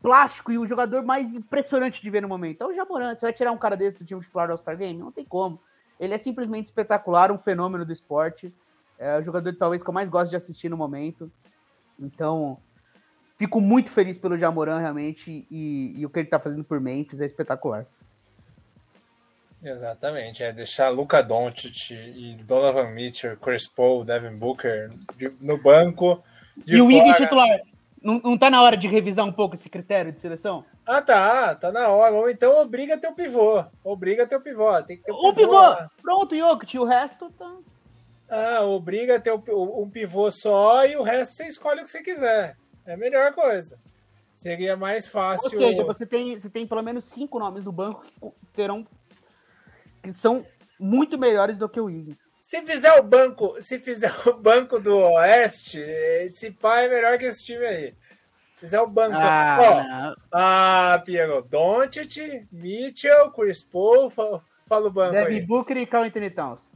[0.00, 2.62] plástico e o jogador mais impressionante de ver no momento.
[2.62, 3.14] É o Jamoran.
[3.14, 4.98] Você vai tirar um cara desse do time titular do All-Star Game?
[4.98, 5.60] Não tem como.
[5.98, 8.54] Ele é simplesmente espetacular, um fenômeno do esporte.
[8.98, 11.30] É o jogador talvez que eu mais gosto de assistir no momento.
[11.98, 12.58] Então,
[13.36, 15.46] fico muito feliz pelo Jamoran, realmente.
[15.50, 17.86] E, e o que ele está fazendo por Memphis é espetacular.
[19.62, 26.22] Exatamente, é deixar Luca Doncic e Donovan Mitchell, Chris Paul, Devin Booker de, no banco.
[26.64, 27.60] e o Wiggins titular.
[28.02, 30.64] Não, não tá na hora de revisar um pouco esse critério de seleção?
[30.86, 32.14] Ah, tá, tá na hora.
[32.14, 33.64] Ou então obriga teu pivô.
[33.82, 34.82] Obriga teu pivô.
[34.82, 35.34] Tem que ter um pivô.
[35.34, 35.90] pivô.
[36.02, 37.56] Pronto, Jokic, o resto tá.
[38.30, 42.56] Ah, obriga ter um pivô só e o resto você escolhe o que você quiser.
[42.86, 43.78] É a melhor coisa.
[44.34, 45.50] Seria mais fácil.
[45.52, 48.86] Ou seja, você tem, você tem pelo menos cinco nomes no banco que terão.
[50.02, 50.46] que são
[50.78, 52.27] muito melhores do que o Wiggins.
[52.48, 57.26] Se fizer o banco, se fizer o banco do Oeste, esse pai é melhor que
[57.26, 57.94] esse time aí.
[58.54, 59.18] Se fizer o banco.
[59.20, 65.42] Ah, Ó, ah Piero, Doncic, Mitchell, Chris Paul, fala o banco Devin aí.
[65.42, 66.72] Booker e Carl Anthony Towns.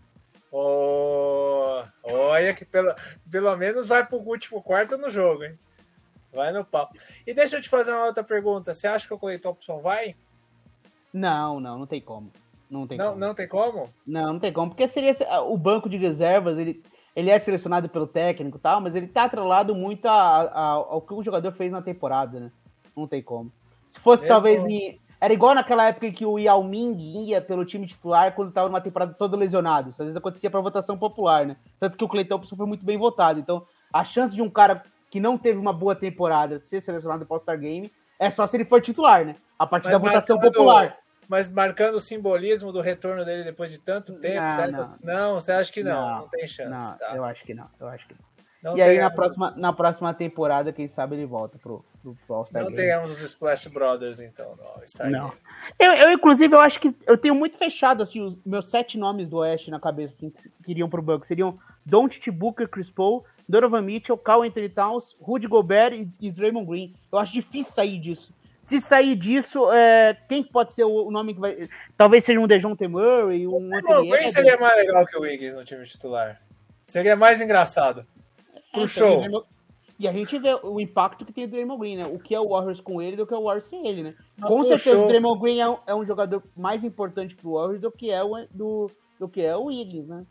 [0.51, 2.95] Oh, olha que pelo,
[3.31, 5.59] pelo menos vai pro último quarto no jogo, hein?
[6.31, 6.91] Vai no pau.
[7.27, 8.75] E deixa eu te fazer uma outra pergunta.
[8.75, 10.15] Você acha que o Clay Thompson vai?
[11.11, 12.31] Não, não, não tem como.
[12.73, 13.21] Não tem não, como.
[13.21, 13.91] Não tem como?
[14.07, 14.71] Não, não tem como.
[14.71, 16.83] Porque seria o banco de reservas, ele,
[17.15, 21.03] ele é selecionado pelo técnico e tal, mas ele tá atrelado muito a, a, ao
[21.03, 22.51] que o jogador fez na temporada, né?
[22.97, 23.53] Não tem como.
[23.91, 24.35] Se fosse Mesmo...
[24.35, 28.53] talvez em, Era igual naquela época que o Yao Ming ia pelo time titular quando
[28.53, 29.91] tava numa temporada todo lesionado.
[29.91, 31.59] Isso às vezes acontecia para votação popular, né?
[31.79, 33.39] Tanto que o Cleiton foi muito bem votado.
[33.39, 37.35] Então, a chance de um cara que não teve uma boa temporada ser selecionado para
[37.35, 39.37] o All-Star Game é só se ele for titular, né?
[39.59, 41.02] A partir mas da votação popular
[41.33, 44.99] mas marcando o simbolismo do retorno dele depois de tanto tempo, não, não.
[45.03, 45.91] não você acha que não?
[45.93, 46.69] Não, não tem chance.
[46.71, 47.17] Não, tá.
[47.17, 48.15] Eu acho que não, eu acho que
[48.63, 48.73] não.
[48.73, 49.57] não e aí na próxima, os...
[49.57, 52.83] na próxima temporada, quem sabe ele volta pro, pro, pro All-Star Não Game.
[52.83, 55.33] tenhamos os Splash Brothers, então, no All-Star Não.
[55.79, 59.27] Eu, eu, inclusive, eu acho que eu tenho muito fechado, assim, os meus sete nomes
[59.27, 61.25] do Oeste na cabeça, assim, que iriam pro banco.
[61.25, 66.67] Seriam Don't Booker, Chris Paul, Donovan Mitchell, Carl Anthony Towns, Rudy Gobert e, e Draymond
[66.67, 66.95] Green.
[67.11, 68.35] Eu acho difícil sair disso.
[68.73, 71.69] Se sair disso, é, quem pode ser o nome que vai.
[71.95, 73.69] Talvez seja um Dejounte Murray, um.
[73.69, 76.41] O Green seria mais legal que o Wiggins no time titular.
[76.83, 78.07] Seria mais engraçado.
[78.73, 79.47] Pro é, show.
[79.99, 82.07] E a gente vê o impacto que tem o Draymond Green, né?
[82.07, 84.15] O que é o Warriors com ele do que é o Warriors sem ele, né?
[84.41, 85.05] Ah, com certeza show.
[85.05, 88.25] o Draymond Green é um, é um, jogador mais importante pro Warriors do que é
[88.25, 90.25] o, do, do que é o Wiggins, né?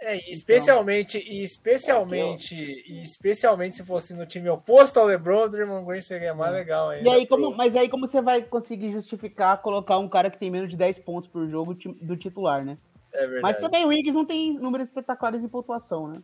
[0.00, 5.48] É, especialmente, então, e especialmente, e especialmente se fosse no time oposto ao LeBron, o
[5.48, 6.56] Draymond Green seria mais é.
[6.56, 7.08] legal ainda.
[7.08, 10.50] E aí, como, mas aí como você vai conseguir justificar colocar um cara que tem
[10.50, 12.78] menos de 10 pontos por jogo do titular, né?
[13.12, 13.42] É verdade.
[13.42, 16.22] Mas também o Wiggins não tem números espetaculares em pontuação, né?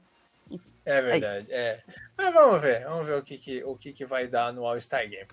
[0.86, 1.82] É, é verdade, é, é.
[2.16, 5.08] Mas vamos ver, vamos ver o que, que, o que, que vai dar no All-Star
[5.08, 5.26] Game.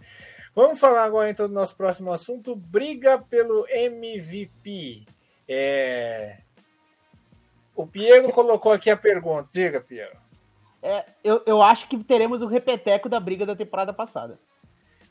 [0.56, 5.06] Vamos falar agora então do nosso próximo assunto, briga pelo MVP.
[5.48, 6.38] É,
[7.76, 9.50] o Piero colocou aqui a pergunta.
[9.52, 10.18] Diga, Piero.
[10.82, 14.40] É, eu, eu acho que teremos o repeteco da briga da temporada passada.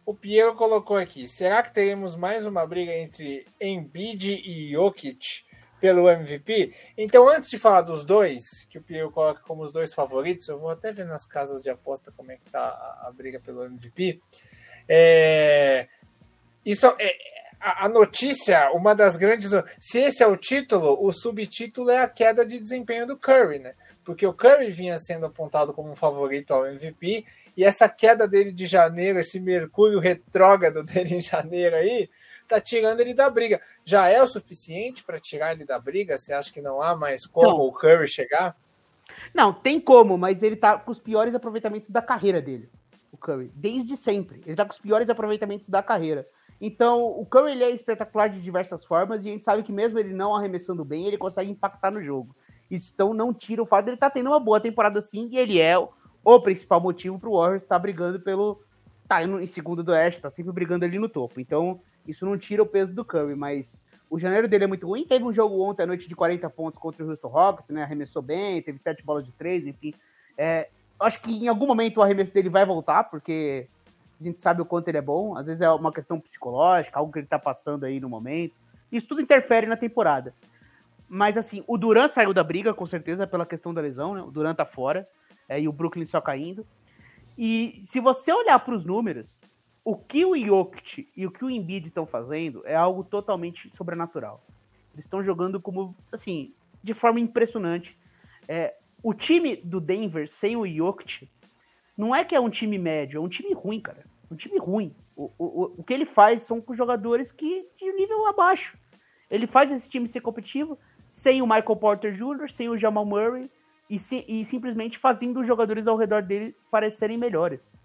[0.05, 5.45] O Piero colocou aqui: será que teremos mais uma briga entre Embiid e Jokic
[5.81, 6.75] pelo MVP?
[6.97, 10.59] Então, antes de falar dos dois, que o Piero coloca como os dois favoritos, eu
[10.59, 13.65] vou até ver nas casas de aposta como é que tá a, a briga pelo
[13.65, 14.21] MVP.
[14.89, 15.87] É,
[16.65, 17.17] isso é,
[17.61, 19.51] a, a, notícia, uma das grandes.
[19.79, 23.75] Se esse é o título, o subtítulo é a queda de desempenho do Curry, né?
[24.03, 27.25] Porque o Curry vinha sendo apontado como um favorito ao MVP,
[27.57, 32.09] e essa queda dele de janeiro, esse mercúrio retrógrado dele em janeiro aí,
[32.49, 33.61] tá tirando ele da briga.
[33.85, 36.17] Já é o suficiente para tirar ele da briga?
[36.17, 37.67] Você acha que não há mais como não.
[37.67, 38.57] o Curry chegar?
[39.35, 42.71] Não, tem como, mas ele tá com os piores aproveitamentos da carreira dele,
[43.13, 44.41] o Curry, desde sempre.
[44.47, 46.27] Ele tá com os piores aproveitamentos da carreira.
[46.61, 49.99] Então, o Curry ele é espetacular de diversas formas e a gente sabe que mesmo
[49.99, 52.37] ele não arremessando bem, ele consegue impactar no jogo.
[52.71, 55.29] Isso então não tira o fato de ele estar tá tendo uma boa temporada sim
[55.33, 55.89] e ele é o,
[56.23, 58.61] o principal motivo para o Warriors estar tá brigando pelo
[59.09, 61.41] tá em segundo do Oeste, tá sempre brigando ali no topo.
[61.41, 65.05] Então, isso não tira o peso do Curry, mas o janeiro dele é muito ruim.
[65.05, 67.83] Teve um jogo ontem à noite de 40 pontos contra o Houston Rockets, né?
[67.83, 69.95] Arremessou bem, teve sete bolas de três, enfim.
[70.39, 70.69] É,
[71.01, 73.67] acho que em algum momento o arremesso dele vai voltar, porque
[74.21, 75.37] a gente sabe o quanto ele é bom.
[75.37, 78.55] Às vezes é uma questão psicológica, algo que ele tá passando aí no momento.
[78.93, 80.35] Isso tudo interfere na temporada.
[81.09, 84.23] Mas assim, o Duran saiu da briga, com certeza, pela questão da lesão, né?
[84.23, 85.09] O Duran tá fora.
[85.49, 86.67] É, e o Brooklyn só caindo.
[87.37, 89.41] E se você olhar para os números,
[89.83, 94.45] o que o Jokic e o que o Embiid estão fazendo é algo totalmente sobrenatural.
[94.93, 96.53] Eles estão jogando como, assim,
[96.83, 97.99] de forma impressionante.
[98.47, 101.29] É, o time do Denver sem o Jokic
[102.01, 104.95] não é que é um time médio, é um time ruim, cara um time ruim.
[105.17, 108.79] O, o, o que ele faz são com jogadores que de nível abaixo.
[109.31, 113.51] Ele faz esse time ser competitivo sem o Michael Porter Jr., sem o Jamal Murray
[113.89, 113.97] e,
[114.29, 117.79] e simplesmente fazendo os jogadores ao redor dele parecerem melhores.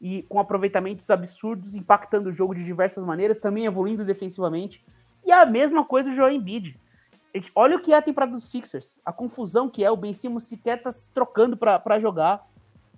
[0.00, 4.82] E com aproveitamentos absurdos, impactando o jogo de diversas maneiras, também evoluindo defensivamente.
[5.24, 6.78] E a mesma coisa o Joel Embiid.
[7.54, 8.98] Olha o que é a temporada dos Sixers.
[9.04, 12.49] A confusão que é, o Ben Simmons sequer tá se trocando para jogar.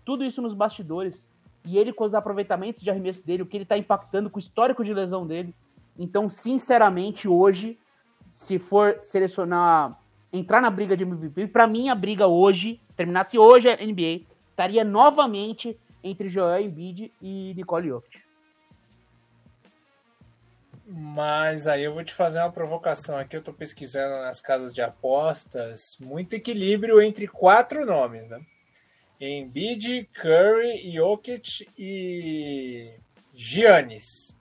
[0.05, 1.29] Tudo isso nos bastidores
[1.65, 4.41] e ele com os aproveitamentos de arremesso dele, o que ele está impactando com o
[4.41, 5.55] histórico de lesão dele.
[5.99, 7.79] Então, sinceramente, hoje,
[8.27, 9.97] se for selecionar,
[10.33, 14.27] entrar na briga de MVP, para mim a briga hoje, se terminasse hoje a NBA,
[14.51, 18.21] estaria novamente entre Joel Embiid e Nicole Jokic.
[20.85, 23.37] Mas aí eu vou te fazer uma provocação aqui.
[23.37, 25.97] Eu estou pesquisando nas casas de apostas.
[26.01, 28.41] Muito equilíbrio entre quatro nomes, né?
[29.29, 32.95] Embiid, Curry, Jokic e
[33.33, 34.37] Giannis.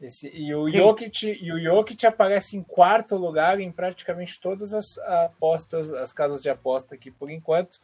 [0.00, 4.96] Esse, e o Jokic, e o Jokic aparece em quarto lugar em praticamente todas as
[4.98, 7.78] apostas, as casas de aposta aqui por enquanto.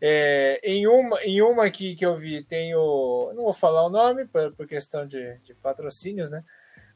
[0.00, 3.32] É, em, uma, em uma aqui que eu vi, tem o.
[3.34, 6.42] Não vou falar o nome por, por questão de, de patrocínios, né?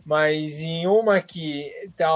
[0.04, 2.08] Mas em uma aqui tá,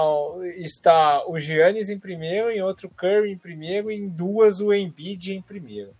[0.57, 5.41] está o Giannis em primeiro, em outro Curry em primeiro, em duas o Embiid em
[5.41, 5.95] primeiro.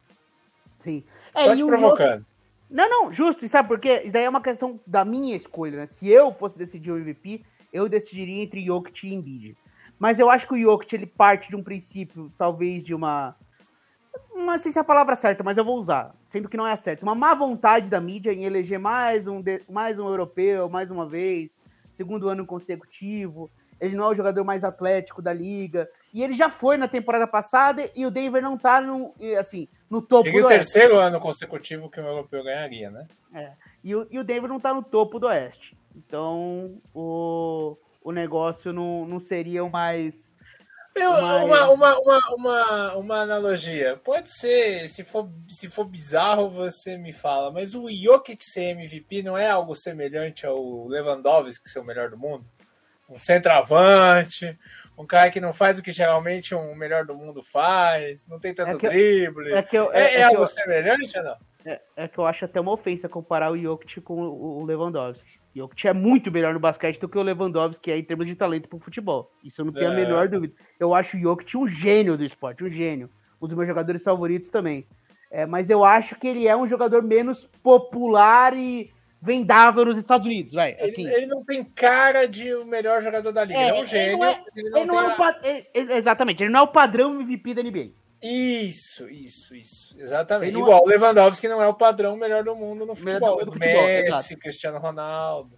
[0.86, 1.04] Sim.
[1.34, 2.20] É, Só te provocando.
[2.20, 2.26] Jogo...
[2.70, 3.44] Não, não, justo.
[3.44, 4.02] E sabe por quê?
[4.04, 5.86] Isso daí é uma questão da minha escolha, né?
[5.88, 7.44] Se eu fosse decidir o MVP,
[7.74, 9.58] eu decidiria entre Jokic e Embiid.
[9.98, 13.36] Mas eu acho que o Jokic, ele parte de um princípio, talvez de uma...
[14.36, 16.72] Não sei se é a palavra certa, mas eu vou usar, sendo que não é
[16.72, 17.04] a certa.
[17.04, 19.64] Uma má vontade da mídia em eleger mais um, de...
[19.68, 21.60] mais um europeu, mais uma vez,
[21.94, 23.50] segundo ano consecutivo.
[23.80, 25.90] Ele não é o jogador mais atlético da liga.
[26.16, 30.02] E ele já foi na temporada passada e o Denver não tá no, assim, no
[30.02, 33.06] topo Seria do o terceiro ano consecutivo que o europeu ganharia, né?
[33.34, 33.52] É.
[33.84, 35.78] E o, e o Denver não tá no topo do Oeste.
[35.94, 40.34] Então o, o negócio não, não seria o mais.
[40.96, 44.00] Meu, uma, uma, uma, uma, uma analogia.
[44.02, 49.22] Pode ser, se for, se for bizarro, você me fala, mas o Jokic ser MVP
[49.22, 52.46] não é algo semelhante ao Lewandowski ser o melhor do mundo?
[53.10, 54.58] Um centroavante,
[54.98, 58.54] um cara que não faz o que geralmente um melhor do mundo faz, não tem
[58.54, 59.54] tanto é drible.
[59.54, 61.38] é, que eu, é, é, é algo eu, semelhante ou não?
[61.66, 65.40] É, é, que eu acho até uma ofensa comparar o Jokic com o, o Lewandowski.
[65.56, 68.70] Jokic é muito melhor no basquete do que o Lewandowski é em termos de talento
[68.70, 69.32] pro futebol.
[69.44, 69.96] Isso eu não tenho a é.
[69.96, 70.54] menor dúvida.
[70.80, 73.10] Eu acho o Jokic um gênio do esporte, um gênio.
[73.42, 74.88] Um dos meus jogadores favoritos também.
[75.32, 78.94] É, mas eu acho que ele é um jogador menos popular e
[79.26, 80.74] vendável nos Estados Unidos, vai.
[80.80, 81.02] Assim.
[81.02, 83.60] Ele, ele, não tem cara de o melhor jogador da liga.
[83.60, 84.24] É, ele é um gênio.
[84.24, 85.40] É, ele não, ele não é a...
[85.74, 87.90] ele, exatamente, ele não é o padrão MVP da NBA.
[88.22, 89.96] Isso, isso, isso.
[90.00, 90.58] Exatamente.
[90.58, 93.40] Igual o Lewandowski não é o padrão melhor do mundo no futebol.
[93.40, 94.38] Do, do futebol Messi, exato.
[94.40, 95.58] Cristiano Ronaldo.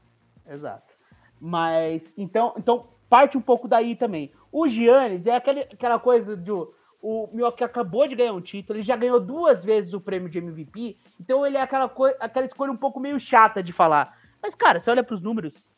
[0.49, 0.93] Exato.
[1.39, 4.31] Mas, então, então, parte um pouco daí também.
[4.51, 6.73] O Giannis é aquele, aquela coisa do
[7.09, 10.39] o Milwaukee acabou de ganhar um título, ele já ganhou duas vezes o prêmio de
[10.39, 11.89] MVP, então ele é aquela,
[12.19, 14.17] aquela escolha um pouco meio chata de falar.
[14.41, 15.69] Mas, cara, você olha para os números,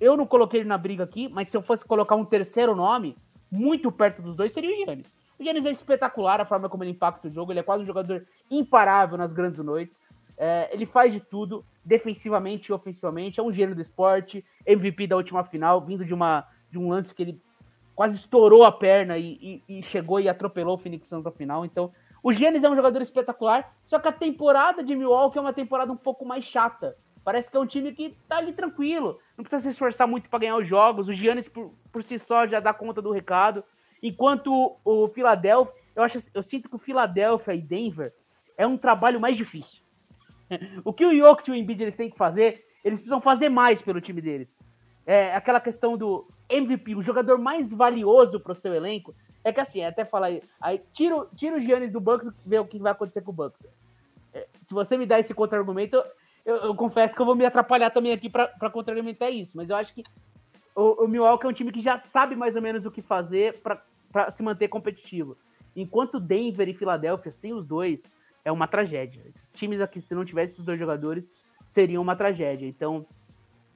[0.00, 3.18] eu não coloquei ele na briga aqui, mas se eu fosse colocar um terceiro nome,
[3.50, 5.14] muito perto dos dois, seria o Giannis.
[5.38, 7.86] O Giannis é espetacular a forma como ele impacta o jogo, ele é quase um
[7.86, 10.02] jogador imparável nas grandes noites.
[10.38, 13.40] É, ele faz de tudo, defensivamente e ofensivamente.
[13.40, 17.14] É um gênio do esporte, MVP da última final, vindo de, uma, de um lance
[17.14, 17.42] que ele
[17.96, 21.64] quase estourou a perna e, e, e chegou e atropelou o Phoenix Suns na final.
[21.64, 21.90] Então,
[22.22, 25.90] o Giannis é um jogador espetacular, só que a temporada de Milwaukee é uma temporada
[25.90, 26.94] um pouco mais chata.
[27.24, 30.40] Parece que é um time que tá ali tranquilo, não precisa se esforçar muito para
[30.40, 31.08] ganhar os jogos.
[31.08, 33.64] O Giannis, por, por si só, já dá conta do recado.
[34.02, 38.12] Enquanto o Philadelphia, eu, acho, eu sinto que o Philadelphia e Denver
[38.58, 39.82] é um trabalho mais difícil.
[40.84, 43.80] o que o Jokic e o Embiid eles têm que fazer, eles precisam fazer mais
[43.80, 44.60] pelo time deles.
[45.06, 49.14] É aquela questão do MVP, o jogador mais valioso para o seu elenco.
[49.42, 50.30] É que assim, até falar
[50.60, 53.34] aí, tira, tira o Giannis do Bucks e vê o que vai acontecer com o
[53.34, 53.64] Bucks.
[54.34, 56.02] É, se você me dá esse contra-argumento,
[56.44, 59.56] eu, eu, confesso que eu vou me atrapalhar também aqui para contra-argumentar isso.
[59.56, 60.04] Mas eu acho que
[60.74, 63.60] o, o Milwaukee é um time que já sabe mais ou menos o que fazer
[63.60, 65.36] para se manter competitivo.
[65.74, 68.10] Enquanto Denver e Filadélfia, sem os dois,
[68.44, 69.22] é uma tragédia.
[69.26, 71.32] Esses times aqui, se não tivesse os dois jogadores,
[71.66, 72.66] seriam uma tragédia.
[72.66, 73.06] Então,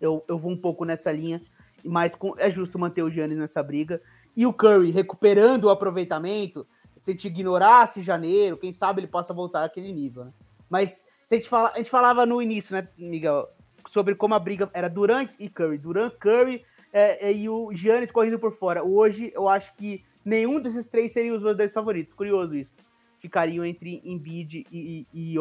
[0.01, 1.43] eu, eu vou um pouco nessa linha,
[1.85, 4.01] mas é justo manter o Giannis nessa briga.
[4.37, 6.67] E o Curry recuperando o aproveitamento,
[7.01, 10.25] se a gente ignorasse janeiro, quem sabe ele possa voltar àquele nível.
[10.25, 10.33] Né?
[10.69, 13.49] Mas a, gente fala, a gente falava no início, né, Miguel,
[13.89, 15.79] sobre como a briga era Durant e Curry.
[15.79, 18.85] Durant, Curry é, é, e o Giannis correndo por fora.
[18.85, 22.15] Hoje, eu acho que nenhum desses três seria os meus dois favoritos.
[22.15, 22.71] Curioso isso.
[23.19, 25.37] Ficariam entre Embiid e, e, e.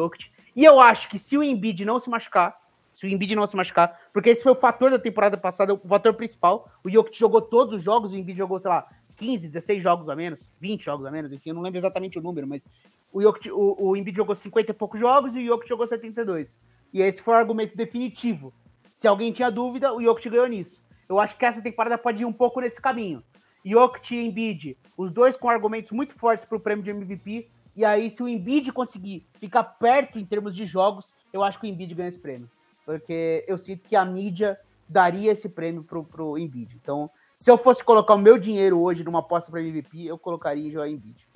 [0.56, 2.59] E eu acho que se o Embiid não se machucar,
[3.00, 5.88] se o Embiid não se machucar, porque esse foi o fator da temporada passada, o
[5.88, 6.70] fator principal.
[6.84, 8.86] O Jokic jogou todos os jogos, o Embiid jogou, sei lá,
[9.16, 12.22] 15, 16 jogos a menos, 20 jogos a menos, enfim, eu não lembro exatamente o
[12.22, 12.68] número, mas
[13.10, 16.58] o, Jokic, o, o Embiid jogou 50 e poucos jogos e o Jokic jogou 72.
[16.92, 18.52] E esse foi o argumento definitivo.
[18.92, 20.82] Se alguém tinha dúvida, o Jokic ganhou nisso.
[21.08, 23.22] Eu acho que essa temporada pode ir um pouco nesse caminho.
[23.64, 27.48] Jokic e Embiid, os dois com argumentos muito fortes para o prêmio de MVP.
[27.74, 31.66] E aí, se o Embiid conseguir ficar perto em termos de jogos, eu acho que
[31.66, 32.50] o Embiid ganha esse prêmio
[32.90, 36.74] porque eu sinto que a mídia daria esse prêmio pro, pro Embiid.
[36.74, 40.64] Então, se eu fosse colocar o meu dinheiro hoje numa aposta para MVP, eu colocaria
[40.88, 41.28] em Embiid.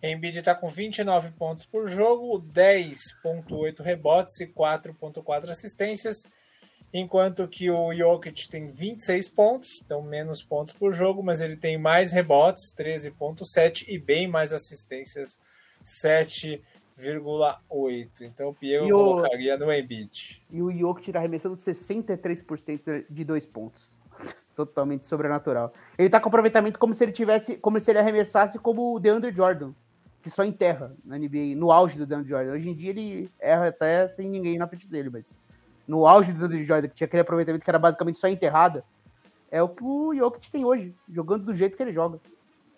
[0.00, 6.28] Embiid está com 29 pontos por jogo, 10.8 rebotes e 4.4 assistências,
[6.94, 11.76] enquanto que o Jokic tem 26 pontos, então menos pontos por jogo, mas ele tem
[11.76, 15.40] mais rebotes, 13.7 e bem mais assistências,
[15.82, 16.62] 7
[17.00, 18.22] 0,8.
[18.22, 18.90] Então o Piero o...
[18.90, 20.42] colocaria no Embiid.
[20.50, 23.96] E o Jokic arremessando 63% de dois pontos.
[24.54, 25.72] Totalmente sobrenatural.
[25.98, 29.32] Ele tá com aproveitamento como se ele tivesse, como se ele arremessasse como o DeAndre
[29.32, 29.72] Jordan,
[30.22, 32.52] que só enterra na NBA, no auge do DeAndre Jordan.
[32.52, 35.36] Hoje em dia ele erra até sem ninguém na frente dele, mas
[35.88, 38.84] no auge do DeAndre Jordan, que tinha aquele aproveitamento que era basicamente só enterrada,
[39.50, 42.20] é o que o Jokic tem hoje, jogando do jeito que ele joga.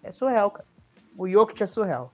[0.03, 0.67] É surreal, cara.
[1.17, 2.13] O Jokic é surreal.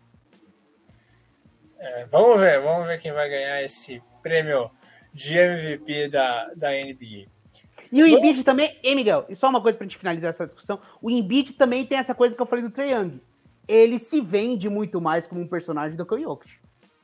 [1.78, 4.70] É, vamos ver, vamos ver quem vai ganhar esse prêmio
[5.14, 7.26] de MVP da, da NBA.
[7.90, 8.18] E o vamos...
[8.18, 9.24] Embiid também, hein, Miguel?
[9.28, 10.80] E só uma coisa pra gente finalizar essa discussão.
[11.00, 13.20] O Embiid também tem essa coisa que eu falei do Trae Young.
[13.66, 16.58] Ele se vende muito mais como um personagem do que o Jokic.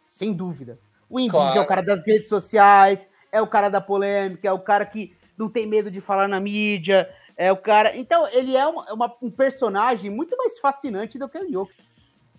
[0.08, 0.78] Sem dúvida.
[1.08, 1.58] O Embiid claro.
[1.58, 5.16] é o cara das redes sociais, é o cara da polêmica, é o cara que
[5.38, 7.96] não tem medo de falar na mídia, é o cara.
[7.96, 11.93] Então, ele é uma, uma, um personagem muito mais fascinante do que o Jokic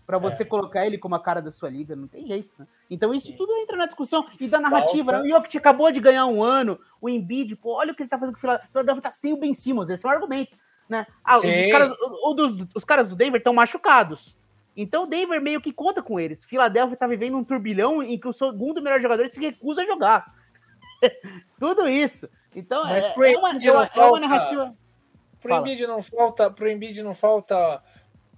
[0.06, 0.46] para você é.
[0.46, 2.68] colocar ele como a cara da sua liga, não tem jeito, né?
[2.90, 3.36] Então isso Sim.
[3.36, 5.12] tudo entra na discussão e da narrativa.
[5.12, 5.28] Falta...
[5.28, 5.34] Né?
[5.34, 8.18] O Jokic acabou de ganhar um ano, o Embiid, pô, olha o que ele tá
[8.18, 10.56] fazendo com o Philadelphia, tá sem o Ben Simmons, esse é um argumento,
[10.88, 11.08] né?
[11.24, 11.92] Ah, os caras,
[12.24, 14.38] o, dos, os caras do Denver estão machucados.
[14.78, 16.44] Então o Denver meio que conta com eles.
[16.44, 20.34] Philadelphia tá vivendo um turbilhão em que o segundo melhor jogador se recusa a jogar.
[21.58, 22.30] tudo isso.
[22.54, 24.76] Então Mas é, é, uma, é, uma, é uma narrativa.
[25.42, 27.82] Pro Embiid não falta, pro Embiid não falta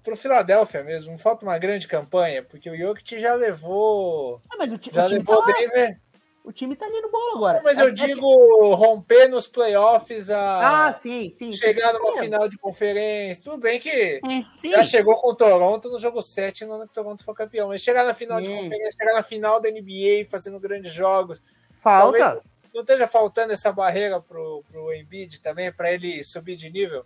[0.07, 4.41] pro Philadelphia mesmo, não falta uma grande campanha, porque o Jokic já levou.
[4.49, 5.99] Ah, mas o, já o levou tá Denver.
[6.45, 7.61] O time tá ali no bolo agora.
[7.61, 8.75] mas é, eu é digo que...
[8.75, 10.87] romper nos playoffs a.
[10.87, 11.51] Ah, sim, sim.
[11.51, 12.19] Chegar numa sim.
[12.19, 13.43] final de conferência.
[13.43, 14.21] Tudo bem que é,
[14.69, 17.67] já chegou com o Toronto no jogo 7 no ano que o Toronto foi campeão.
[17.67, 21.43] Mas chegar na final de conferência, chegar na final da NBA fazendo grandes jogos.
[21.81, 22.41] Falta.
[22.73, 27.05] Não esteja faltando essa barreira pro, pro Embiid também, para ele subir de nível?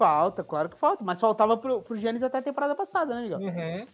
[0.00, 1.04] Falta, claro que falta.
[1.04, 3.38] Mas faltava pro, pro Giannis até a temporada passada, né, Miguel?
[3.38, 3.86] Uhum.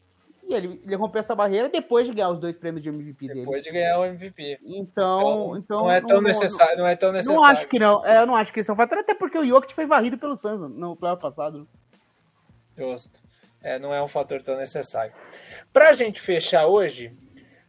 [0.47, 3.41] E ele, ele rompeu essa barreira depois de ganhar os dois prêmios de MVP dele.
[3.41, 4.61] Depois de ganhar o MVP.
[4.63, 7.41] Então, então, então não é tão não, necessário, não é tão necessário.
[7.41, 8.07] Não acho que não.
[8.07, 10.17] É, eu não acho que isso é um fator, até porque o Jokic foi varrido
[10.17, 11.67] pelo Suns no playoff passado.
[12.79, 13.21] Justo.
[13.61, 15.13] É, não é um fator tão necessário.
[15.73, 17.13] Pra gente fechar hoje,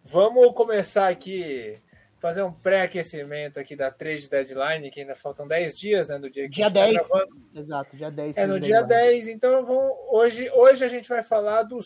[0.03, 1.81] vamos começar aqui
[2.27, 6.43] fazer um pré-aquecimento aqui da trade deadline, que ainda faltam 10 dias, né, do dia
[6.49, 6.93] que dia a gente 10.
[6.93, 7.41] Tá gravando.
[7.55, 8.35] Exato, dia 10.
[8.35, 9.11] É no dia deadline.
[9.23, 11.85] 10, então vamos, hoje, hoje a gente vai falar dos,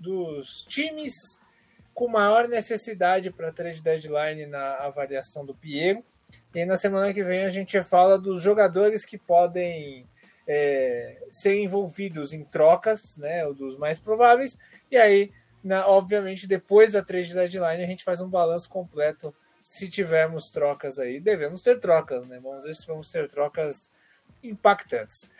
[0.00, 1.12] dos times
[1.92, 6.02] com maior necessidade para trade deadline na avaliação do Piero.
[6.54, 10.06] E na semana que vem a gente fala dos jogadores que podem
[10.48, 14.56] é, ser envolvidos em trocas, né, dos mais prováveis.
[14.90, 15.30] E aí,
[15.62, 19.34] na, obviamente, depois da trade deadline, a gente faz um balanço completo
[19.68, 21.18] se tivermos trocas aí.
[21.20, 22.38] Devemos ter trocas, né?
[22.40, 23.92] Vamos ver se vamos ter trocas
[24.42, 25.30] impactantes.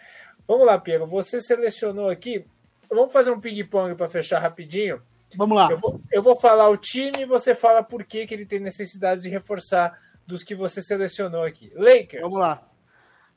[0.47, 1.07] Vamos lá, Piero.
[1.07, 2.45] Você selecionou aqui.
[2.91, 5.01] Vamos fazer um ping-pong para fechar rapidinho.
[5.37, 5.71] Vamos lá.
[5.71, 8.61] Eu vou, eu vou, falar o time e você fala por que, que ele tem
[8.61, 11.73] necessidade de reforçar dos que você selecionou aqui.
[11.75, 12.23] Lakers.
[12.23, 12.63] Vamos lá.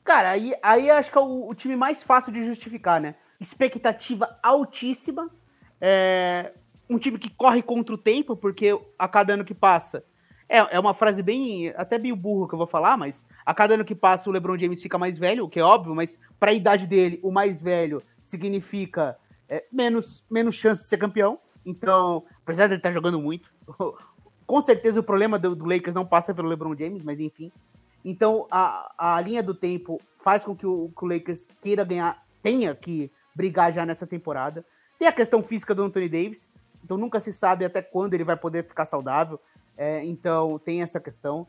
[0.03, 3.15] Cara, aí, aí acho que é o, o time mais fácil de justificar, né?
[3.39, 5.29] Expectativa altíssima.
[5.79, 6.51] É,
[6.89, 10.03] um time que corre contra o tempo, porque a cada ano que passa.
[10.49, 11.69] É, é uma frase bem.
[11.77, 14.57] até meio burro que eu vou falar, mas a cada ano que passa o LeBron
[14.57, 17.61] James fica mais velho, o que é óbvio, mas para a idade dele, o mais
[17.61, 19.15] velho significa
[19.47, 21.39] é, menos, menos chance de ser campeão.
[21.63, 23.51] Então, apesar de ele estar tá jogando muito,
[24.47, 27.51] com certeza o problema do, do, Lakers não passa pelo LeBron James, mas enfim.
[28.03, 32.25] Então, a, a linha do tempo faz com que o, que o Lakers queira ganhar,
[32.41, 34.65] tenha que brigar já nessa temporada.
[34.97, 38.35] Tem a questão física do Anthony Davis, então nunca se sabe até quando ele vai
[38.35, 39.39] poder ficar saudável.
[39.80, 41.47] É, então tem essa questão.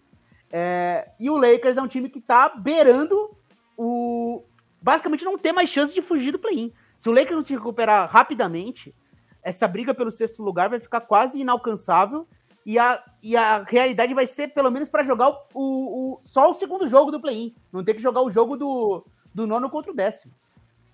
[0.52, 3.36] É, e o Lakers é um time que está beirando
[3.76, 4.44] o.
[4.80, 6.72] Basicamente não tem mais chance de fugir do play-in.
[6.96, 8.94] Se o Lakers não se recuperar rapidamente,
[9.42, 12.24] essa briga pelo sexto lugar vai ficar quase inalcançável.
[12.64, 16.50] E a, e a realidade vai ser, pelo menos, para jogar o, o, o, só
[16.50, 17.52] o segundo jogo do play-in.
[17.72, 19.04] Não ter que jogar o jogo do,
[19.34, 20.32] do nono contra o décimo.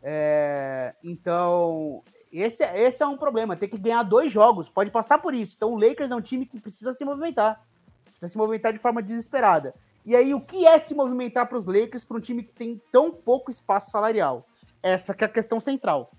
[0.02, 2.02] É, então,
[2.32, 3.56] esse, esse é um problema.
[3.56, 4.68] Tem que ganhar dois jogos.
[4.68, 5.54] Pode passar por isso.
[5.56, 7.64] Então, o Lakers é um time que precisa se movimentar.
[8.04, 9.74] Precisa se movimentar de forma desesperada.
[10.04, 12.80] E aí, o que é se movimentar para os Lakers para um time que tem
[12.92, 14.46] tão pouco espaço salarial?
[14.82, 16.12] Essa que é a questão central.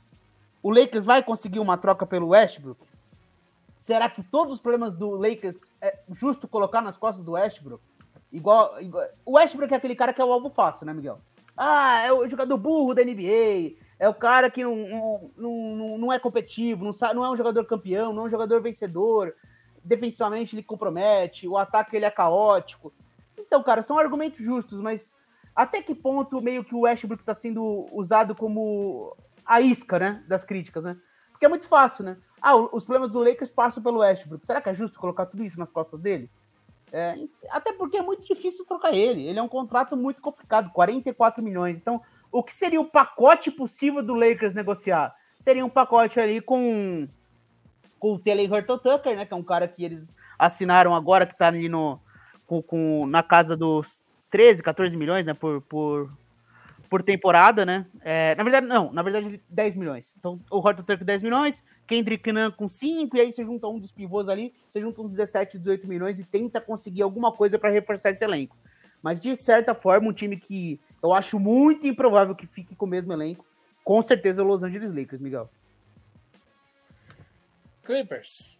[0.61, 2.81] O Lakers vai conseguir uma troca pelo Westbrook?
[3.77, 7.81] Será que todos os problemas do Lakers é justo colocar nas costas do Westbrook?
[8.31, 9.07] Igual, igual...
[9.25, 11.19] O Westbrook é aquele cara que é o alvo fácil, né, Miguel?
[11.55, 14.75] Ah, é o jogador burro da NBA, é o cara que não,
[15.35, 18.29] não, não, não é competitivo, não, sabe, não é um jogador campeão, não é um
[18.29, 19.33] jogador vencedor.
[19.83, 22.93] Defensivamente ele compromete, o ataque ele é caótico.
[23.37, 25.11] Então, cara, são argumentos justos, mas
[25.55, 30.43] até que ponto meio que o Westbrook está sendo usado como a isca, né, das
[30.43, 30.97] críticas, né?
[31.31, 32.17] Porque é muito fácil, né?
[32.41, 34.45] Ah, os problemas do Lakers passam pelo Westbrook.
[34.45, 36.29] Será que é justo colocar tudo isso nas costas dele?
[36.91, 37.15] É,
[37.49, 39.25] até porque é muito difícil trocar ele.
[39.25, 41.79] Ele é um contrato muito complicado, 44 milhões.
[41.79, 45.15] Então, o que seria o pacote possível do Lakers negociar?
[45.37, 47.07] Seria um pacote ali com,
[47.99, 49.25] com o Taylor Horton Tucker, né?
[49.25, 51.99] Que é um cara que eles assinaram agora, que tá ali no,
[52.45, 55.33] com, com, na casa dos 13, 14 milhões, né?
[55.33, 56.11] Por, por,
[56.89, 57.85] por temporada, né?
[58.01, 60.15] É, na verdade, não, na verdade, 10 milhões.
[60.17, 63.79] Então, o Horton Tucker 10 milhões, Kendrick Nunn com 5, e aí você junta um
[63.79, 67.69] dos pivôs ali, você junta uns 17, 18 milhões e tenta conseguir alguma coisa para
[67.69, 68.57] reforçar esse elenco.
[69.01, 72.89] Mas, de certa forma, um time que eu acho muito improvável que fique com o
[72.89, 73.45] mesmo elenco.
[73.83, 75.49] Com certeza, o Los Angeles Lakers, Miguel.
[77.83, 78.59] Clippers.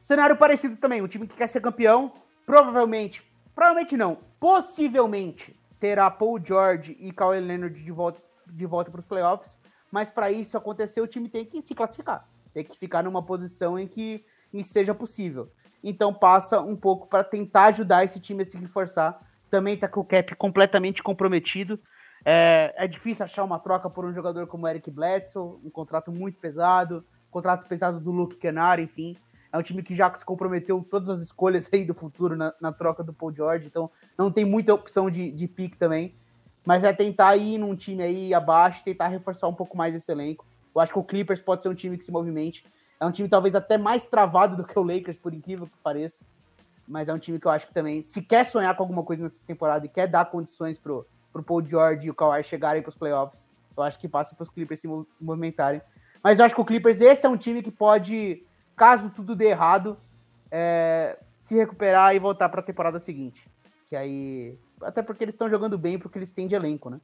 [0.00, 1.02] Cenário parecido também.
[1.02, 2.12] Um time que quer ser campeão.
[2.46, 3.22] Provavelmente,
[3.54, 9.06] provavelmente não, possivelmente terá Paul George e Kawhi Leonard de volta, de volta para os
[9.06, 9.58] playoffs.
[9.90, 12.26] Mas para isso acontecer, o time tem que se classificar.
[12.54, 15.52] Tem que ficar numa posição em que, em que seja possível.
[15.84, 20.00] Então passa um pouco para tentar ajudar esse time a se reforçar também está com
[20.00, 21.78] o cap completamente comprometido.
[22.24, 26.38] É, é, difícil achar uma troca por um jogador como Eric Bledsoe, um contrato muito
[26.38, 29.16] pesado, contrato pesado do Luke Kennard, enfim.
[29.52, 32.72] É um time que já se comprometeu todas as escolhas aí do futuro na, na
[32.72, 36.14] troca do Paul George, então não tem muita opção de, de pick também.
[36.66, 40.44] Mas é tentar ir num time aí abaixo, tentar reforçar um pouco mais esse elenco.
[40.74, 42.62] Eu acho que o Clippers pode ser um time que se movimente.
[43.00, 46.22] É um time talvez até mais travado do que o Lakers, por incrível que pareça
[46.88, 49.22] mas é um time que eu acho que também, se quer sonhar com alguma coisa
[49.22, 52.88] nessa temporada e quer dar condições pro, pro Paul George e o Kawhi chegarem para
[52.88, 54.88] os playoffs, eu acho que passa para os Clippers se
[55.20, 55.82] movimentarem.
[56.22, 59.50] Mas eu acho que o Clippers, esse é um time que pode, caso tudo dê
[59.50, 59.96] errado,
[60.50, 63.48] é, se recuperar e voltar para a temporada seguinte.
[63.86, 64.58] Que aí.
[64.82, 67.00] Até porque eles estão jogando bem porque eles têm de elenco, né?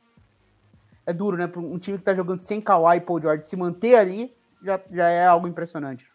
[1.06, 1.50] É duro, né?
[1.56, 5.08] Um time que está jogando sem Kawhi e Paul George se manter ali já, já
[5.08, 6.10] é algo impressionante.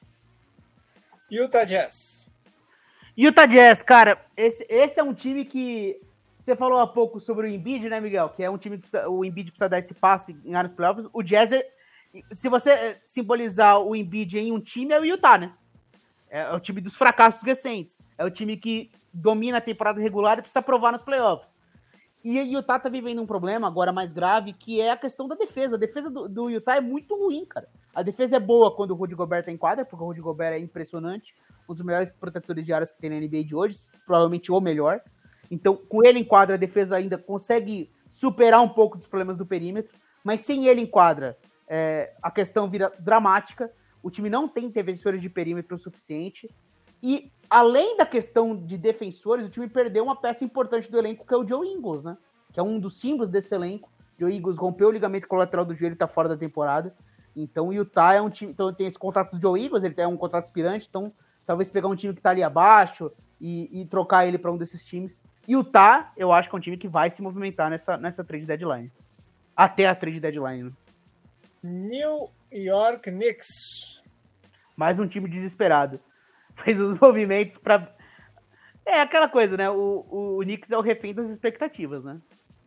[1.31, 2.18] Utah Jazz.
[3.21, 5.99] Utah Jazz, cara, esse, esse é um time que.
[6.39, 8.29] Você falou há pouco sobre o Embiid, né, Miguel?
[8.29, 11.05] Que é um time que precisa, o Embiid precisa dar esse passe em áreas playoffs.
[11.11, 11.69] O Jazz, é,
[12.31, 15.51] se você eh, simbolizar o Embiid em um time, é o Utah, né?
[16.29, 18.01] É, é o time dos fracassos recentes.
[18.17, 21.58] É o time que domina a temporada regular e precisa provar nos playoffs.
[22.23, 25.35] E o Utah tá vivendo um problema agora mais grave, que é a questão da
[25.35, 25.75] defesa.
[25.75, 27.67] A defesa do, do Utah é muito ruim, cara.
[27.95, 30.53] A defesa é boa quando o Rudy Gobert tá em quadra, porque o Rudy Gobert
[30.53, 31.33] é impressionante.
[31.67, 35.01] Um dos melhores protetores de áreas que tem na NBA de hoje, provavelmente o melhor.
[35.49, 39.45] Então, com ele em quadra, a defesa ainda consegue superar um pouco dos problemas do
[39.45, 43.71] perímetro, mas sem ele em quadra, é, a questão vira dramática.
[44.03, 46.49] O time não tem defensores de perímetro o suficiente.
[47.01, 51.33] E além da questão de defensores, o time perdeu uma peça importante do elenco, que
[51.33, 52.17] é o Joe Ingles, né?
[52.53, 53.89] Que é um dos símbolos desse elenco.
[54.17, 56.93] Joe Ingles rompeu o ligamento colateral do joelho e tá fora da temporada.
[57.35, 58.51] Então o Utah é um time.
[58.51, 61.13] Então tem esse contrato do Joe Ingles, ele tem um contrato aspirante, então
[61.45, 64.83] talvez pegar um time que tá ali abaixo e, e trocar ele para um desses
[64.83, 65.23] times.
[65.47, 68.23] E o Utah, eu acho que é um time que vai se movimentar nessa, nessa
[68.23, 68.91] trade deadline.
[69.55, 70.63] Até a trade deadline.
[70.63, 70.71] Né?
[71.63, 74.01] New York Knicks.
[74.75, 75.99] Mais um time desesperado.
[76.63, 77.93] Fez os movimentos para
[78.85, 79.69] É aquela coisa, né?
[79.69, 82.17] O, o, o Knicks é o refém das expectativas, né?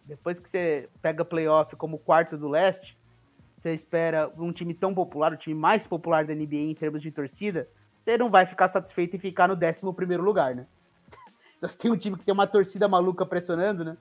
[0.05, 2.99] Depois que você pega playoff como quarto do leste,
[3.55, 7.13] você espera um time tão popular, o time mais popular da NBA em termos de
[7.13, 7.69] torcida,
[7.99, 10.67] você não vai ficar satisfeito e ficar no 11 primeiro lugar, né?
[11.57, 13.97] Então você tem um time que tem uma torcida maluca pressionando, né?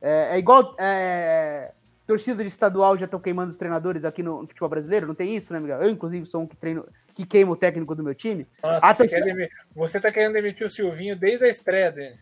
[0.00, 0.76] É, é igual.
[0.78, 1.72] É,
[2.06, 5.52] torcida de estadual já estão queimando os treinadores aqui no, futebol brasileiro, não tem isso,
[5.52, 5.82] né, Miguel?
[5.82, 8.46] Eu, inclusive, sou um que treino, que queima o técnico do meu time.
[8.62, 9.48] Nossa, você, torcida...
[9.74, 12.18] você tá querendo demitir o Silvinho desde a estreia dele.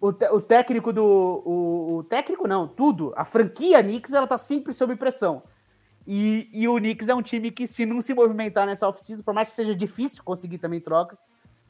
[0.00, 1.04] O, o técnico do.
[1.04, 3.14] O, o, técnico não, tudo.
[3.16, 5.42] A franquia Knicks, ela tá sempre sob pressão.
[6.06, 9.32] E, e o Knicks é um time que, se não se movimentar nessa off-season, por
[9.32, 11.18] mais que seja difícil conseguir também trocas,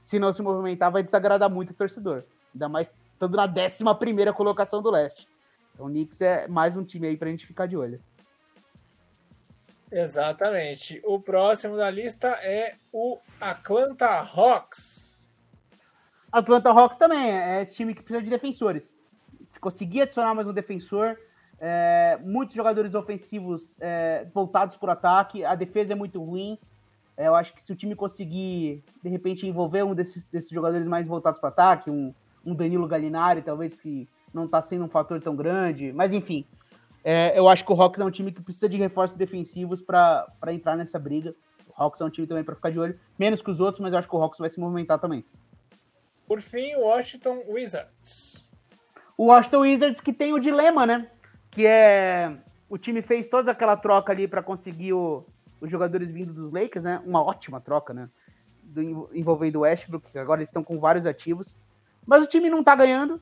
[0.02, 2.24] se não se movimentar, vai desagradar muito o torcedor.
[2.52, 5.28] Ainda mais estando na 11 colocação do leste.
[5.72, 8.00] Então o Knicks é mais um time aí pra gente ficar de olho.
[9.94, 11.00] Exatamente.
[11.04, 15.30] O próximo da lista é o Atlanta Hawks.
[16.32, 18.98] Atlanta Hawks também é esse time que precisa de defensores.
[19.46, 21.16] Se conseguir adicionar mais um defensor,
[21.60, 26.58] é, muitos jogadores ofensivos é, voltados por ataque, a defesa é muito ruim.
[27.16, 30.88] É, eu acho que se o time conseguir, de repente, envolver um desses, desses jogadores
[30.88, 32.12] mais voltados para ataque, um,
[32.44, 35.92] um Danilo Gallinari, talvez, que não está sendo um fator tão grande.
[35.92, 36.44] Mas, enfim,
[37.04, 40.26] é, eu acho que o Hawks é um time que precisa de reforços defensivos para
[40.48, 41.34] entrar nessa briga.
[41.68, 43.92] O Hawks é um time também para ficar de olho, menos que os outros, mas
[43.92, 45.22] eu acho que o Hawks vai se movimentar também.
[46.26, 48.48] Por fim, o Washington Wizards.
[49.18, 51.10] O Washington Wizards que tem o dilema, né?
[51.50, 52.34] Que é.
[52.70, 55.24] O time fez toda aquela troca ali para conseguir o,
[55.60, 57.02] os jogadores vindo dos Lakers, né?
[57.04, 58.08] Uma ótima troca, né?
[58.62, 61.54] Do, envolvendo o Westbrook, que agora eles estão com vários ativos.
[62.06, 63.20] Mas o time não tá ganhando.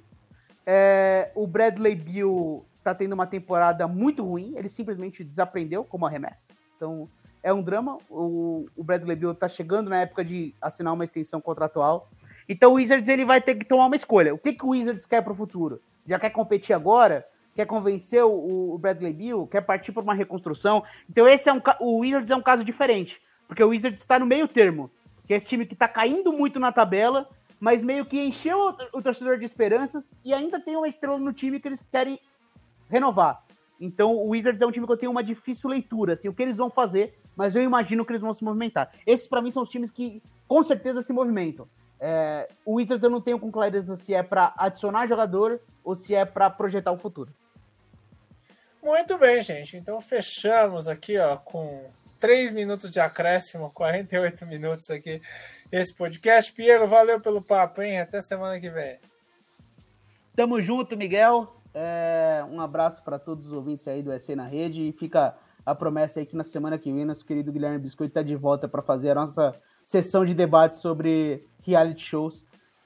[0.64, 4.54] É, o Bradley Bill tá tendo uma temporada muito ruim.
[4.56, 6.50] Ele simplesmente desaprendeu como arremessa.
[6.76, 7.08] Então
[7.42, 7.98] é um drama.
[8.10, 12.10] O, o Bradley Bill tá chegando na época de assinar uma extensão contratual.
[12.48, 14.34] Então o Wizards ele vai ter que tomar uma escolha.
[14.34, 15.80] O que, que o Wizards quer para o futuro?
[16.06, 17.26] Já quer competir agora?
[17.54, 19.46] Quer convencer o, o Bradley Bill?
[19.46, 20.82] Quer partir para uma reconstrução?
[21.08, 24.26] Então esse é um o Wizards é um caso diferente, porque o Wizards está no
[24.26, 24.90] meio termo,
[25.26, 27.28] que é esse time que está caindo muito na tabela
[27.62, 31.32] mas meio que encheu o, o torcedor de esperanças e ainda tem uma estrela no
[31.32, 32.18] time que eles querem
[32.92, 33.42] renovar.
[33.80, 36.42] Então o Wizards é um time que eu tenho uma difícil leitura, assim, o que
[36.42, 38.92] eles vão fazer, mas eu imagino que eles vão se movimentar.
[39.06, 41.66] Esses para mim são os times que com certeza se movimentam.
[41.98, 46.14] É, o Wizards eu não tenho com clareza se é para adicionar jogador ou se
[46.14, 47.32] é para projetar o futuro.
[48.82, 49.76] Muito bem, gente.
[49.76, 51.88] Então fechamos aqui, ó, com
[52.20, 55.20] 3 minutos de acréscimo, 48 minutos aqui
[55.70, 56.52] esse podcast.
[56.52, 57.98] Piero, valeu pelo papo, hein?
[57.98, 58.98] Até semana que vem.
[60.36, 61.61] Tamo junto, Miguel.
[61.74, 64.88] É, um abraço para todos os ouvintes aí do SC na Rede.
[64.88, 68.22] E fica a promessa aí que na semana que vem nosso querido Guilherme Biscoito está
[68.22, 69.54] de volta para fazer a nossa
[69.84, 72.44] sessão de debate sobre reality shows,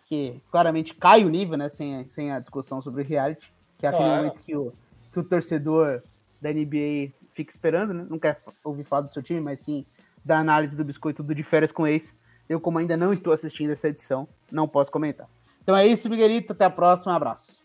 [0.08, 1.68] que claramente cai o nível, né?
[1.68, 4.24] Sem, sem a discussão sobre reality, que é aquele claro.
[4.24, 4.72] momento que o,
[5.12, 6.02] que o torcedor
[6.40, 8.06] da NBA fica esperando, né?
[8.08, 9.84] Não quer ouvir falar do seu time, mas sim
[10.24, 12.14] da análise do biscoito do de férias com ex
[12.48, 15.28] eu, como ainda não estou assistindo essa edição, não posso comentar.
[15.62, 16.52] Então é isso, Miguelito.
[16.52, 17.12] Até a próxima.
[17.12, 17.58] Um abraço.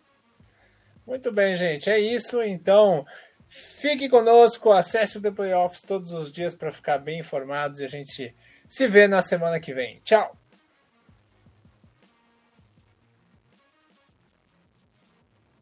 [1.12, 1.90] Muito bem, gente.
[1.90, 2.42] É isso.
[2.42, 3.06] Então,
[3.46, 4.72] fique conosco.
[4.72, 8.34] Acesse o The Playoffs todos os dias para ficar bem informados e a gente
[8.66, 10.00] se vê na semana que vem.
[10.06, 10.41] Tchau.